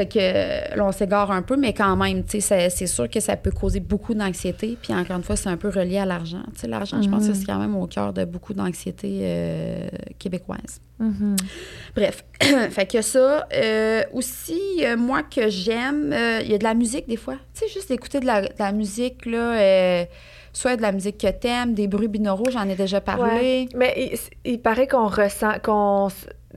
[0.00, 3.20] Fait que là, on s'égare un peu, mais quand même, tu sais, c'est- sûr que
[3.20, 4.78] ça peut causer beaucoup d'anxiété.
[4.80, 6.42] Puis encore une fois, c'est un peu relié à l'argent.
[6.54, 9.88] Tu sais, l'argent, je pense que c'est quand même au cœur de beaucoup d'anxiété euh,
[10.18, 10.80] québécoise.
[11.00, 11.36] Mhm.
[11.94, 12.24] Bref,
[12.70, 13.46] fait que ça.
[13.54, 17.34] euh, aussi, euh, moi que j'aime, il y a de la musique des fois.
[17.54, 20.06] Tu sais, juste écouter de la, de la musique, là,
[20.54, 23.22] soit de la musique que t'aimes, des bruits binauraux, j'en ai déjà parlé.
[23.22, 23.68] Ouais.
[23.76, 24.10] Mais
[24.44, 26.08] il, il paraît qu'on ressent, qu'on.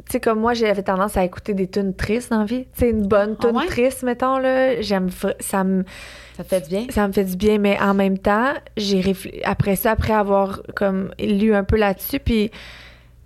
[0.06, 2.66] Tu sais, comme moi, j'avais tendance à écouter des tunes tristes dans la vie.
[2.76, 3.66] Tu sais, une bonne Ah tune ouais?
[3.68, 4.82] triste, mettons, là.
[4.82, 5.10] J'aime.
[5.40, 5.84] Ça me.
[6.38, 6.86] Ça fait du bien?
[6.90, 10.62] Ça me fait du bien, mais en même temps, j'ai réfl- après ça, après avoir
[10.76, 12.50] comme lu un peu là-dessus, puis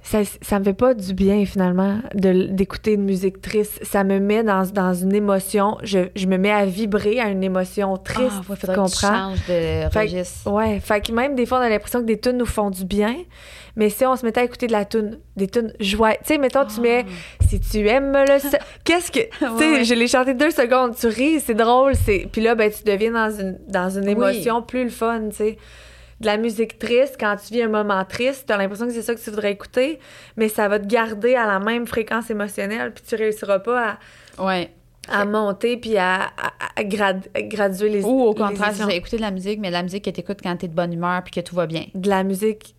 [0.03, 3.79] ça, ça me fait pas du bien finalement d'écouter une musique triste.
[3.83, 7.43] Ça me met dans, dans une émotion, je, je me mets à vibrer à une
[7.43, 8.89] émotion triste, Ah, ouais, tu que tu comprends?
[9.31, 10.51] changes de Fait registre.
[10.51, 12.85] Ouais, fait que même des fois, on a l'impression que des tunes nous font du
[12.85, 13.15] bien,
[13.77, 16.37] mais si on se mettait à écouter de la tune, des tunes joie, tu sais,
[16.37, 17.05] mettons, tu mets
[17.47, 19.53] si tu aimes le so- qu'est-ce que, tu sais, Ah.
[19.55, 22.83] Ouais, je l'ai chanté deux secondes, tu ris, c'est drôle, c'est, puis là, ben, tu
[22.83, 24.11] deviens dans une, dans une Oui.
[24.11, 25.57] émotion plus le fun, tu sais.
[26.19, 29.13] De la musique triste, quand tu vis un moment triste, t'as l'impression que c'est ça
[29.13, 29.99] que tu voudrais écouter,
[30.35, 33.97] mais ça va te garder à la même fréquence émotionnelle, puis tu réussiras pas
[34.39, 34.71] à, Ouais.
[35.09, 39.17] à monter puis à, à- à grad- à graduer les Ou au contraire, c'est écouter
[39.17, 40.91] de la musique, mais de la musique que tu écoutes quand tu es de bonne
[40.91, 41.83] humeur puis que tout va bien.
[41.93, 42.73] de la musique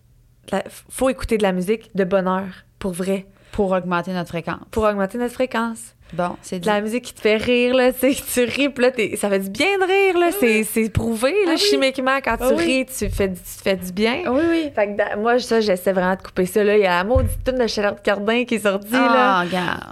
[0.51, 2.45] la- faut écouter de la musique de bonheur,
[2.79, 4.59] pour vrai, Pour augmenter notre fréquence.
[4.71, 5.79] pour augmenter notre fréquence.
[6.11, 8.89] Bon, c'est De la musique qui te fait rire, là, tu tu ris, puis là,
[9.15, 10.31] ça fait du bien de rire, là.
[10.39, 12.63] C'est, c'est prouvé, là, Ah chimiquement, quand tu Ah oui.
[12.65, 14.23] ris, tu fais, tu te fais du bien.
[14.27, 14.71] Oui, oui.
[14.73, 16.75] Fait que da- moi, ça, j'essaie vraiment de couper ça, là.
[16.77, 19.37] Il y a la maudite tune de Charlotte Cardin qui est sortie, là.
[19.39, 19.83] Ah, regarde.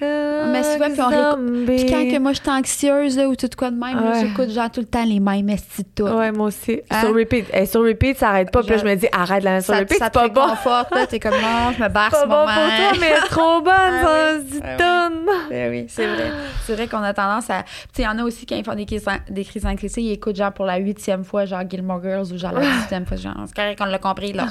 [0.00, 1.66] Mais souvent, puis on.
[1.66, 4.20] Puis quand que moi, je suis anxieuse, là, ou tout quoi de même, Ouais.
[4.20, 6.04] j'écoute genre tout le temps les mêmes estis de tout.
[6.04, 6.80] Ouais, moi aussi.
[6.90, 7.00] Hein?
[7.00, 7.46] Sur repeat.
[7.52, 8.60] Eh, sur repeat, ça arrête pas.
[8.62, 10.42] Puis là, je me dis, arrête la sur Ça, repeat, ça c'est te pas bon.
[10.42, 12.54] réconforte, là, t'es comme, non, je me barre pas ce bon pour moment.
[12.54, 14.60] toi, mais elle est trop bonne, Ah ça, oui.
[14.62, 15.46] Ah oui.
[15.50, 16.30] Ben oui, c'est vrai.
[16.64, 17.62] C'est vrai qu'on a tendance à.
[17.62, 20.02] Tu sais, il y en a aussi quand ils font des crises, des crises d'anxiété,
[20.02, 23.16] ils écoutent genre pour la huitième fois, genre Gilmore Girls ou genre la dixième fois,
[23.16, 24.46] genre, c'est correct qu'on l'a compris, là.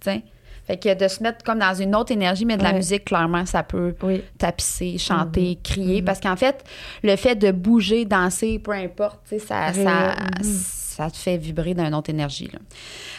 [0.00, 0.22] tu sais?
[0.66, 3.46] Fait que de se mettre comme dans une autre énergie, mais de la musique, clairement,
[3.46, 4.22] ça peut Oui.
[4.36, 6.02] tapisser, chanter, crier.
[6.02, 6.64] Parce qu'en fait,
[7.04, 10.42] le fait de bouger, danser, peu importe, ça, ça, Mhm.
[10.42, 12.50] ça te fait vibrer d'une autre énergie.
[12.52, 12.58] Là.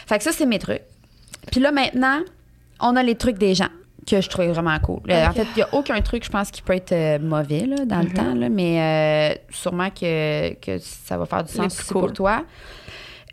[0.06, 0.82] Fait que ça, c'est mes trucs.
[1.50, 2.20] Puis là, maintenant,
[2.80, 3.68] on a les trucs des gens
[4.06, 5.00] que je trouvais vraiment cool.
[5.10, 7.64] Euh, En fait, il n'y a aucun truc, je pense, qui peut être euh, mauvais
[7.66, 8.12] là, dans le Mhm.
[8.14, 12.00] temps, là, mais euh, sûrement que, que ça va faire du sens cool.
[12.02, 12.44] pour toi.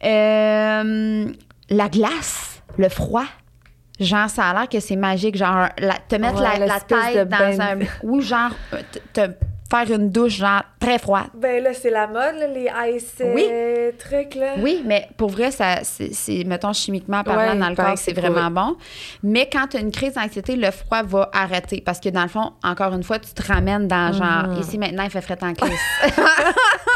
[0.03, 1.25] Euh,
[1.69, 3.25] la glace, le froid.
[3.99, 5.35] Genre, ça a l'air que c'est magique.
[5.37, 7.79] Genre, la- te mettre Ouais, la, la tête dans bain un.
[8.03, 8.81] Ou genre, euh,
[9.13, 9.31] te, te
[9.71, 11.27] faire une douche, genre, très froide.
[11.33, 13.45] Ben là, c'est la mode, là, les ice Oui.
[13.49, 14.53] euh, trucs, là.
[14.59, 18.13] Oui, mais pour vrai, ça, c'est, mettons, chimiquement parlant, Ouais, dans le corps, que c'est
[18.13, 18.75] vraiment bon.
[19.23, 21.81] Mais quand tu as une crise d'anxiété, le froid va arrêter.
[21.83, 24.59] Parce que dans le fond, encore une fois, tu te ramènes dans genre, Mhm.
[24.59, 25.71] ici maintenant, il fait frais en crise.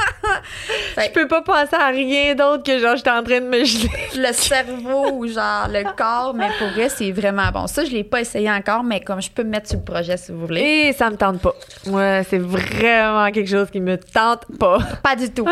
[0.97, 3.89] Je peux pas penser à rien d'autre que genre, j'étais en train de me geler.
[4.15, 7.67] le cerveau ou genre le corps, mais pour vrai, c'est vraiment bon.
[7.67, 10.17] Ça, je l'ai pas essayé encore, mais comme je peux me mettre sur le projet
[10.17, 10.61] si vous voulez.
[10.61, 11.53] Et ça me tente pas.
[11.87, 14.79] Ouais, c'est vraiment quelque chose qui me tente pas.
[15.03, 15.47] Pas du tout.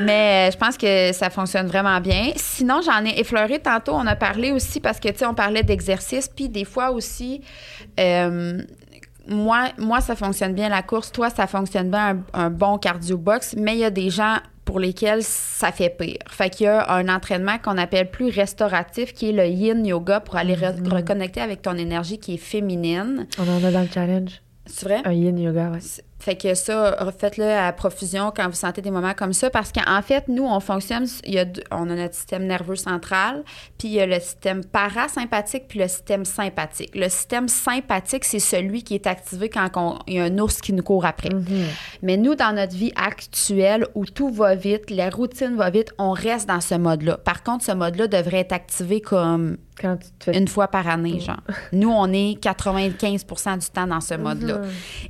[0.00, 2.32] Mais euh, je pense que ça fonctionne vraiment bien.
[2.36, 3.92] Sinon, j'en ai effleuré tantôt.
[3.94, 6.28] On a parlé aussi parce que, tu sais, on parlait d'exercice.
[6.28, 7.42] Puis des fois aussi,
[7.98, 8.60] euh,
[9.28, 11.12] moi, moi, ça fonctionne bien la course.
[11.12, 13.54] Toi, ça fonctionne bien un, un bon cardio box.
[13.56, 16.18] Mais il y a des gens pour lesquels ça fait pire.
[16.28, 20.18] Fait qu'il y a un entraînement qu'on appelle plus restauratif qui est le yin yoga
[20.20, 23.26] pour aller re- reconnecter avec ton énergie qui est féminine.
[23.38, 24.42] On en a dans le challenge.
[24.66, 25.00] C'est vrai?
[25.04, 25.78] Un yin yoga, ouais.
[26.26, 30.02] Fait que ça, faites-le à profusion quand vous sentez des moments comme ça, parce qu'en
[30.02, 33.44] fait, nous, on fonctionne, il y a on a notre système nerveux central,
[33.78, 36.90] puis il y a le système parasympathique, puis le système sympathique.
[36.96, 40.60] Le système sympathique, c'est celui qui est activé quand on- il y a un ours
[40.60, 41.28] qui nous court après.
[42.02, 46.10] Mais nous, dans notre vie actuelle, où tout va vite, la routine va vite, on
[46.10, 47.18] reste dans ce mode-là.
[47.18, 50.38] Par contre, ce mode-là devrait être activé comme Quand tu te fais.
[50.38, 51.36] une fois par année, genre.
[51.72, 53.24] Nous, on est 95
[53.60, 54.62] du temps dans ce mode-là.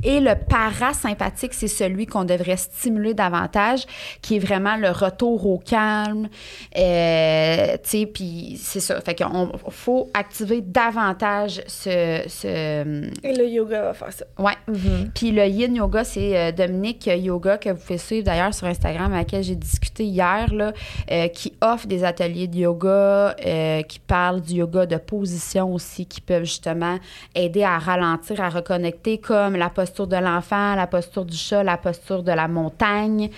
[0.02, 1.05] Et le parasympathique,
[1.52, 3.86] c'est celui qu'on devrait stimuler davantage,
[4.22, 6.28] qui est vraiment le retour au calme.
[6.76, 9.00] Euh, tu sais, puis c'est ça.
[9.00, 12.22] Fait qu'on faut activer davantage ce...
[12.26, 14.24] ce Et le yoga va faire ça.
[14.38, 14.57] ouais.
[14.68, 15.11] Mhm.
[15.14, 19.12] Puis le yin yoga, c'est euh, Dominique Yoga que vous pouvez suivre d'ailleurs sur Instagram
[19.12, 20.72] avec laquelle j'ai discuté hier, là,
[21.11, 26.07] euh, qui offre des ateliers de yoga, euh, qui parle du yoga de position aussi,
[26.07, 26.98] qui peuvent justement
[27.34, 31.76] aider à ralentir, à reconnecter, comme la posture de l'enfant, la posture du chat, la
[31.76, 33.30] posture de la montagne.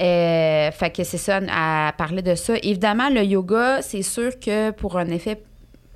[0.00, 2.54] Euh, fait que c'est ça, à parler de ça.
[2.62, 5.42] Évidemment, le yoga, c'est sûr que pour un effet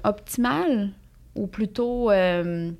[0.04, 0.90] optimal,
[1.34, 2.10] ou plutôt...
[2.10, 2.70] euh,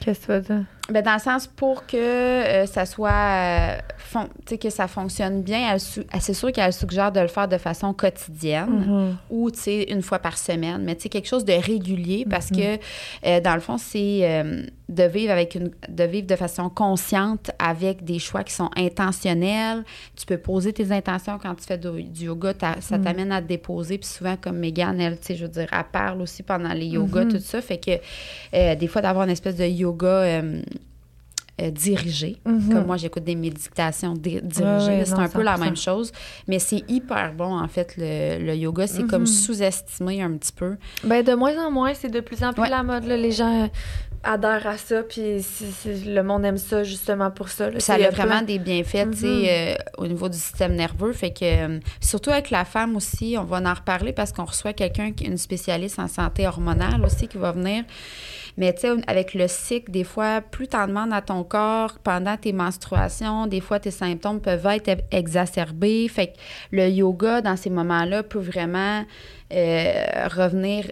[0.00, 0.64] Qu'est-ce que tu vas dire?
[0.90, 4.28] Ben, dans le sens pour que euh, ça soit euh, fon-
[4.58, 9.16] que ça fonctionne bien, c'est sûr qu'elle suggère de le faire de façon quotidienne Mhm.
[9.30, 12.78] ou tu sais une fois par semaine, mais quelque chose de régulier parce que
[13.26, 17.50] euh, dans le fond c'est euh, de vivre avec une de vivre de façon consciente
[17.58, 19.84] avec des choix qui sont intentionnels.
[20.16, 23.46] Tu peux poser tes intentions quand tu fais du, du yoga, ça t'amène à te
[23.48, 23.98] déposer.
[23.98, 27.38] Puis souvent comme Megan elle je veux dire elle parle aussi pendant les yogas tout
[27.40, 27.60] ça.
[27.60, 30.40] Fait que des fois d'avoir une espèce de yoga
[31.60, 32.36] euh, euh, dirigé.
[32.44, 32.72] Mhm.
[32.72, 35.04] Comme moi, j'écoute des méditations di- dirigées.
[35.04, 35.64] C'est un peu la 100%.
[35.64, 36.12] même chose.
[36.46, 38.86] Mais c'est hyper bon, en fait, le, le yoga.
[38.86, 39.08] C'est Mhm.
[39.08, 40.76] comme sous-estimé un petit peu.
[41.04, 42.70] Ben, de moins en moins, c'est de plus en plus Ouais.
[42.70, 43.04] la mode.
[43.04, 43.16] Là.
[43.16, 43.68] Les gens
[44.24, 45.44] adhèrent à ça, puis
[46.06, 47.70] le monde aime ça justement pour ça.
[47.70, 47.78] là.
[47.80, 49.14] Ça a vraiment des bienfaits, Mhm.
[49.24, 51.12] euh, au niveau du système nerveux.
[51.12, 54.72] Fait que, euh, surtout avec la femme aussi, on va en reparler parce qu'on reçoit
[54.72, 57.84] quelqu'un, qui- une spécialiste en santé hormonale aussi, qui va venir.
[58.58, 62.36] Mais tu sais, avec le cycle, des fois, plus t'en demandes à ton corps pendant
[62.36, 66.08] tes menstruations, des fois, tes symptômes peuvent être exacerbés.
[66.08, 66.32] Fait que
[66.72, 69.04] le yoga, dans ces moments-là, peut vraiment
[69.54, 70.86] euh, revenir,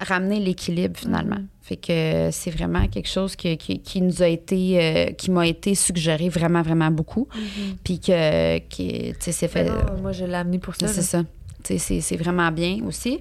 [0.00, 1.36] ramener l'équilibre finalement.
[1.36, 1.46] Mhm.
[1.60, 5.46] Fait que c'est vraiment quelque chose qui, qui, qui nous a été, euh, qui m'a
[5.46, 7.28] été suggéré vraiment, vraiment beaucoup.
[7.36, 7.76] Mhm.
[7.84, 9.66] Puis que, qui, tu sais, c'est fait.
[9.66, 10.88] Non, moi, je l'ai amené pour ça.
[10.88, 11.22] c'est ça.
[11.62, 13.20] Tu sais, C'est c'est vraiment bien aussi.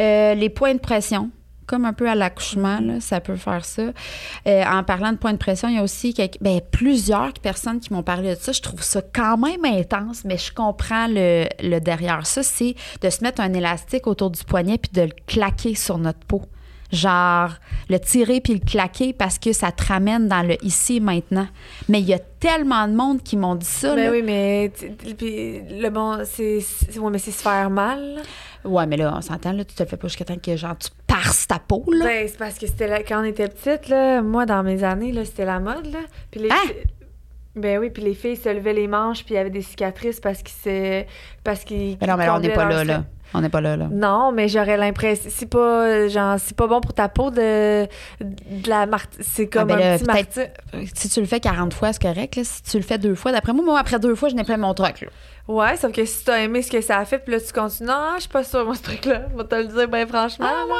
[0.00, 1.30] Euh, les points de pression.
[1.66, 3.82] Comme un peu à l'accouchement, ça peut faire ça.
[4.46, 7.80] Euh, en parlant de point de pression, il y a aussi quelques- ben, plusieurs personnes
[7.80, 8.52] qui m'ont parlé de ça.
[8.52, 12.42] Je trouve ça quand même intense, mais je comprends le, le derrière ça.
[12.42, 16.20] C'est de se mettre un élastique autour du poignet puis de le claquer sur notre
[16.20, 16.42] peau.
[16.96, 17.50] Genre,
[17.88, 21.46] le tirer puis le claquer parce que ça te ramène dans le ici et maintenant.
[21.88, 23.94] Mais il y a tellement de monde qui m'ont dit ça.
[23.94, 24.10] Ben là.
[24.10, 24.72] oui, mais
[25.16, 26.58] puis le bon, c'est
[26.98, 28.22] ouais, mais c'est se faire mal.
[28.64, 30.76] Ouais, mais là, on s'entend, là, tu te le fais pas jusqu'à temps que genre
[30.76, 32.04] tu parses ta peau, là.
[32.04, 35.12] Ben, c'est parce que c'était là, quand on était petite, là, moi, dans mes années,
[35.12, 36.00] là, c'était la mode, là.
[36.30, 36.72] Puis les, Hein?
[37.54, 40.20] Ben oui, puis les filles se levaient les manches, puis il y avait des cicatrices
[40.20, 41.04] parce qu'ils se...
[41.42, 41.96] Parce qu'ils...
[42.00, 43.04] Mais non, mais là, on n'est pas là, là.
[43.36, 43.88] On n'est pas là, là.
[43.92, 45.28] Non, mais j'aurais l'impression...
[45.30, 47.84] C'est pas, genre, c'est pas bon pour ta peau de...
[48.22, 49.10] de la mart...
[49.20, 50.48] C'est comme ben un là, petit martyr.
[50.94, 52.36] Si tu le fais 40 fois, c'est correct.
[52.36, 52.44] Là.
[52.44, 54.56] Si tu le fais deux fois, d'après moi, moi, après deux fois, je n'ai plein
[54.56, 55.02] mon truc.
[55.02, 55.08] Là.
[55.48, 57.90] Ouais, sauf que si t'as aimé ce que ça a fait, puis là, tu continues...
[57.90, 59.26] Non, je suis pas sûre, moi, ce truc-là.
[59.30, 60.46] Je vais te le dire, ben franchement.
[60.48, 60.74] Ah, là.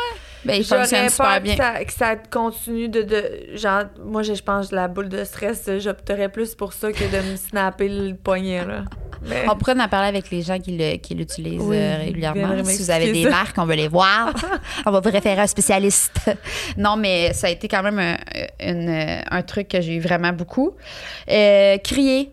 [0.46, 1.54] Ben, il fonctionne super bien.
[1.56, 3.56] Que ça, que ça continue de, de.
[3.56, 7.30] Genre, moi, je, pense que la boule de stress, j'opterais plus pour ça que de
[7.32, 8.84] me snapper le poignet, là.
[9.28, 12.62] Mais- On pourrait en parler avec les gens qui le- qui l'utilisent Oui, euh, régulièrement.
[12.64, 13.30] Si vous avez des ça.
[13.30, 14.32] marques, on veut les voir.
[14.86, 16.18] on va vous référer à un spécialiste.
[16.76, 18.16] non, mais ça a été quand même un,
[18.60, 20.72] une- un truc que j'ai eu vraiment beaucoup.
[21.30, 22.30] Euh, crier,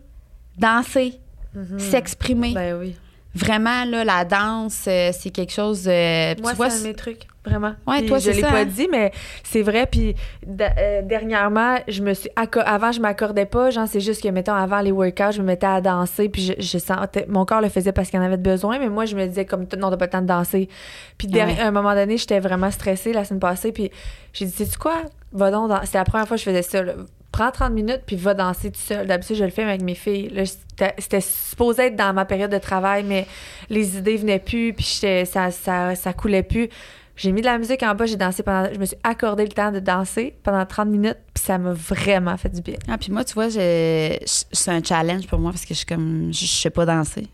[0.57, 1.19] danser,
[1.55, 1.79] Mhm.
[1.79, 2.53] s'exprimer.
[2.53, 2.95] Ben oui.
[3.35, 5.85] Vraiment, là, la danse, euh, c'est quelque chose.
[5.87, 7.73] euh, Moi, tu vois, c'est un de mes trucs, vraiment.
[7.87, 8.65] Ouais, toi, je l'ai pas hein?
[8.65, 9.11] dit, mais
[9.43, 9.85] c'est vrai.
[9.89, 10.15] Puis
[10.59, 12.29] euh, dernièrement, je me suis.
[12.65, 13.69] Avant, je m'accordais pas.
[13.69, 16.29] Genre, c'est juste que, mettons, avant les workouts, je me mettais à danser.
[16.29, 17.25] Puis je, je sentais.
[17.27, 18.79] Mon corps le faisait parce qu'il en avait besoin.
[18.79, 20.69] Mais moi, je me disais, comme, non, t'as pas le temps de danser.
[21.17, 21.41] Puis Ouais.
[21.59, 23.71] à un moment donné, j'étais vraiment stressée la semaine passée.
[23.71, 23.91] Puis
[24.33, 25.01] j'ai dit, sais-tu quoi?
[25.31, 25.69] Va donc.
[25.69, 26.81] dans- C'est la première fois que je faisais ça.
[26.83, 26.93] là.
[27.31, 29.07] Prends 30 minutes, puis va danser tout seul.
[29.07, 30.31] D'habitude, je le fais avec mes filles.
[30.45, 33.25] C'était c'était supposé être dans ma période de travail, mais
[33.71, 34.85] les idées venaient plus, puis
[35.25, 36.69] ça, ça, ça coulait plus.
[37.15, 38.73] J'ai mis de la musique en bas, j'ai dansé pendant.
[38.73, 42.35] Je me suis accordé le temps de danser pendant 30 minutes, puis ça m'a vraiment
[42.37, 42.75] fait du bien.
[42.87, 44.19] Ah, puis moi, tu vois, c'est
[44.67, 46.33] un challenge pour moi parce que je suis comme.
[46.33, 47.27] Je, sais pas danser.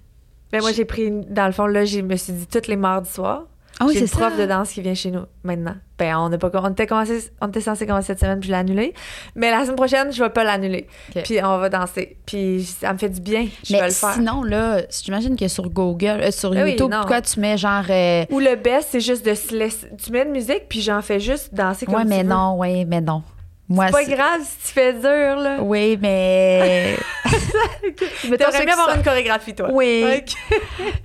[0.52, 1.12] Ben, moi, j'ai pris.
[1.30, 3.46] Dans le fond, là, je me suis dit tous les mardis soirs.
[3.82, 4.42] Ah oui, j'ai une prof ça.
[4.42, 5.76] de danse qui vient chez nous maintenant.
[5.98, 8.60] Ben, on, pas, on, était commencé, on était censé commencer cette semaine, puis je l'ai
[8.60, 8.94] annulé.
[9.36, 10.88] Mais la semaine prochaine, je vais pas l'annuler.
[11.24, 12.18] Puis on va danser.
[12.26, 13.48] Puis ça me fait du bien.
[13.64, 14.14] Je vais Mais le faire.
[14.14, 17.84] sinon, là, j'imagine que sur Google, euh, sur oui, YouTube, pourquoi tu mets genre.
[17.90, 19.88] euh, Ou le best, c'est juste de se laisser.
[20.02, 22.30] Tu mets de musique, puis j'en fais juste danser comme ouais, mais tu veux.
[22.30, 23.24] non, ouais, mais non.
[23.70, 25.58] Moi, C'est pas grave si tu fais dur, là.
[25.62, 26.96] Oui, mais.
[28.30, 29.68] Mettons t'aurais qui avoir une chorégraphie, toi.
[29.72, 30.04] Oui.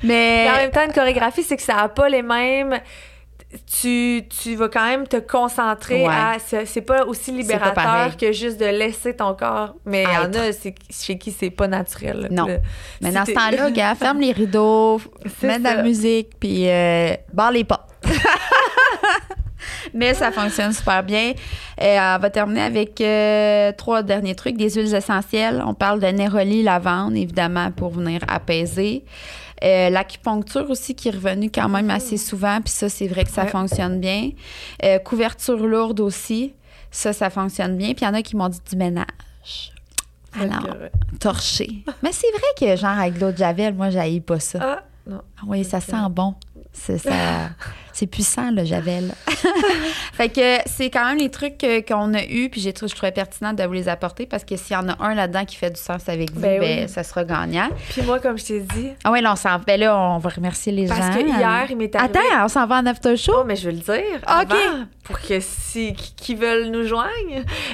[0.02, 0.44] Mais.
[0.46, 2.80] Mais en même temps, une chorégraphie, c'est que ça n'a pas les mêmes.
[3.80, 6.08] Tu, tu vas quand même te concentrer Ouais.
[6.12, 6.36] à.
[6.44, 9.74] C'est c'est pas aussi libérateur que juste de laisser ton corps.
[9.84, 10.50] Mais il y en a
[10.90, 12.22] chez qui c'est pas naturel.
[12.22, 12.28] là.
[12.30, 12.46] Non.
[13.00, 15.00] Mais si dans ce temps-là, gars, ferme les rideaux,
[15.42, 17.86] mets de la musique, puis euh, barre les pas.
[19.94, 21.32] Mais ça fonctionne super bien.
[21.80, 24.56] Euh, on va terminer avec euh, trois derniers trucs.
[24.56, 25.62] Des huiles essentielles.
[25.66, 29.04] On parle de néroli, lavande, évidemment, pour venir apaiser.
[29.62, 32.60] Euh, L'acupuncture aussi qui est revenue quand même assez souvent.
[32.60, 33.48] Puis ça, c'est vrai que ça Ouais.
[33.50, 34.30] fonctionne bien.
[34.84, 36.52] Euh, couverture lourde aussi.
[36.90, 37.88] Ça, ça fonctionne bien.
[37.94, 39.06] Puis il y en a qui m'ont dit du ménage.
[40.38, 40.88] Alors, euh,
[41.20, 41.84] torché.
[42.02, 44.58] Mais c'est vrai que, genre, avec l'eau de Javel, moi, j'haïs pas ça.
[44.60, 45.20] Ah, non.
[45.38, 46.34] Ah Oui, ça sent bon.
[46.72, 47.10] C'est ça.
[47.94, 49.12] C'est puissant, le Javel.
[50.14, 53.12] fait que c'est quand même les trucs qu'on a eus, puis j'ai trou- je trouvais
[53.12, 55.70] pertinent de vous les apporter parce que s'il y en a un là-dedans qui fait
[55.70, 56.88] du sens avec vous, Ben ben, oui.
[56.88, 57.68] ça sera gagnant.
[57.90, 60.28] Puis moi, comme je t'ai dit, Ah oui, là, on s'en ben là, on va
[60.30, 60.96] remercier les gens.
[60.96, 62.18] parce que hier, il m'est arrivé.
[62.18, 63.32] Attends, on s'en va en after show?
[63.38, 64.20] Oh, mais je veux le dire.
[64.26, 64.50] Ah, OK.
[64.52, 67.10] avant, pour que si qui, veulent nous joindre.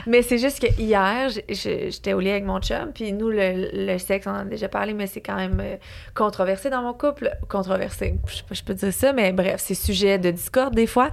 [0.07, 3.99] Mais c'est juste que hier, j'étais au lit avec mon chum, puis nous le, le
[3.99, 5.77] sexe, on en a déjà parlé, mais c'est quand même euh,
[6.15, 7.31] controversé dans mon couple.
[7.49, 10.87] Controversé, je sais pas, je peux dire ça, mais bref, c'est sujet de discorde des
[10.87, 11.11] fois.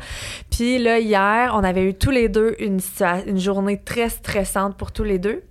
[0.51, 2.79] Puis là hier, on avait eu tous les deux une
[3.25, 5.43] une journée très stressante pour tous les deux.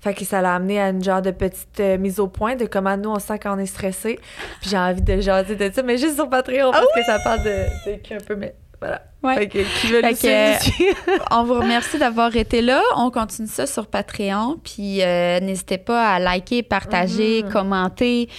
[0.00, 2.64] Fait que ça l'a amené à une genre de petite euh, mise au point de
[2.64, 4.18] comment nous on sent quand on est stressé.
[4.60, 7.42] Puis j'ai envie de jaser de ça, mais juste sur Patreon parce que ça parle
[7.42, 9.02] de, de un peu, mais voilà.
[9.22, 9.34] Ouais.
[9.36, 10.96] Fait que qui veut Fait que- suivre.
[11.30, 12.80] On vous remercie d'avoir été là.
[12.96, 14.58] On continue ça sur Patreon.
[14.64, 17.50] Puis euh, n'hésitez pas à liker, partager, Mhm.
[17.52, 18.30] commenter.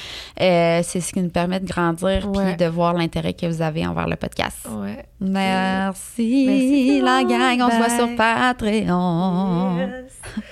[0.42, 2.56] Euh, c'est ce qui nous permet de grandir Ouais.
[2.56, 4.58] puis de voir l'intérêt que vous avez envers le podcast.
[4.72, 5.06] Ouais.
[5.20, 7.62] Merci, Merci, la gang.
[7.62, 9.78] On se voit sur Patreon.
[9.78, 10.44] Yes.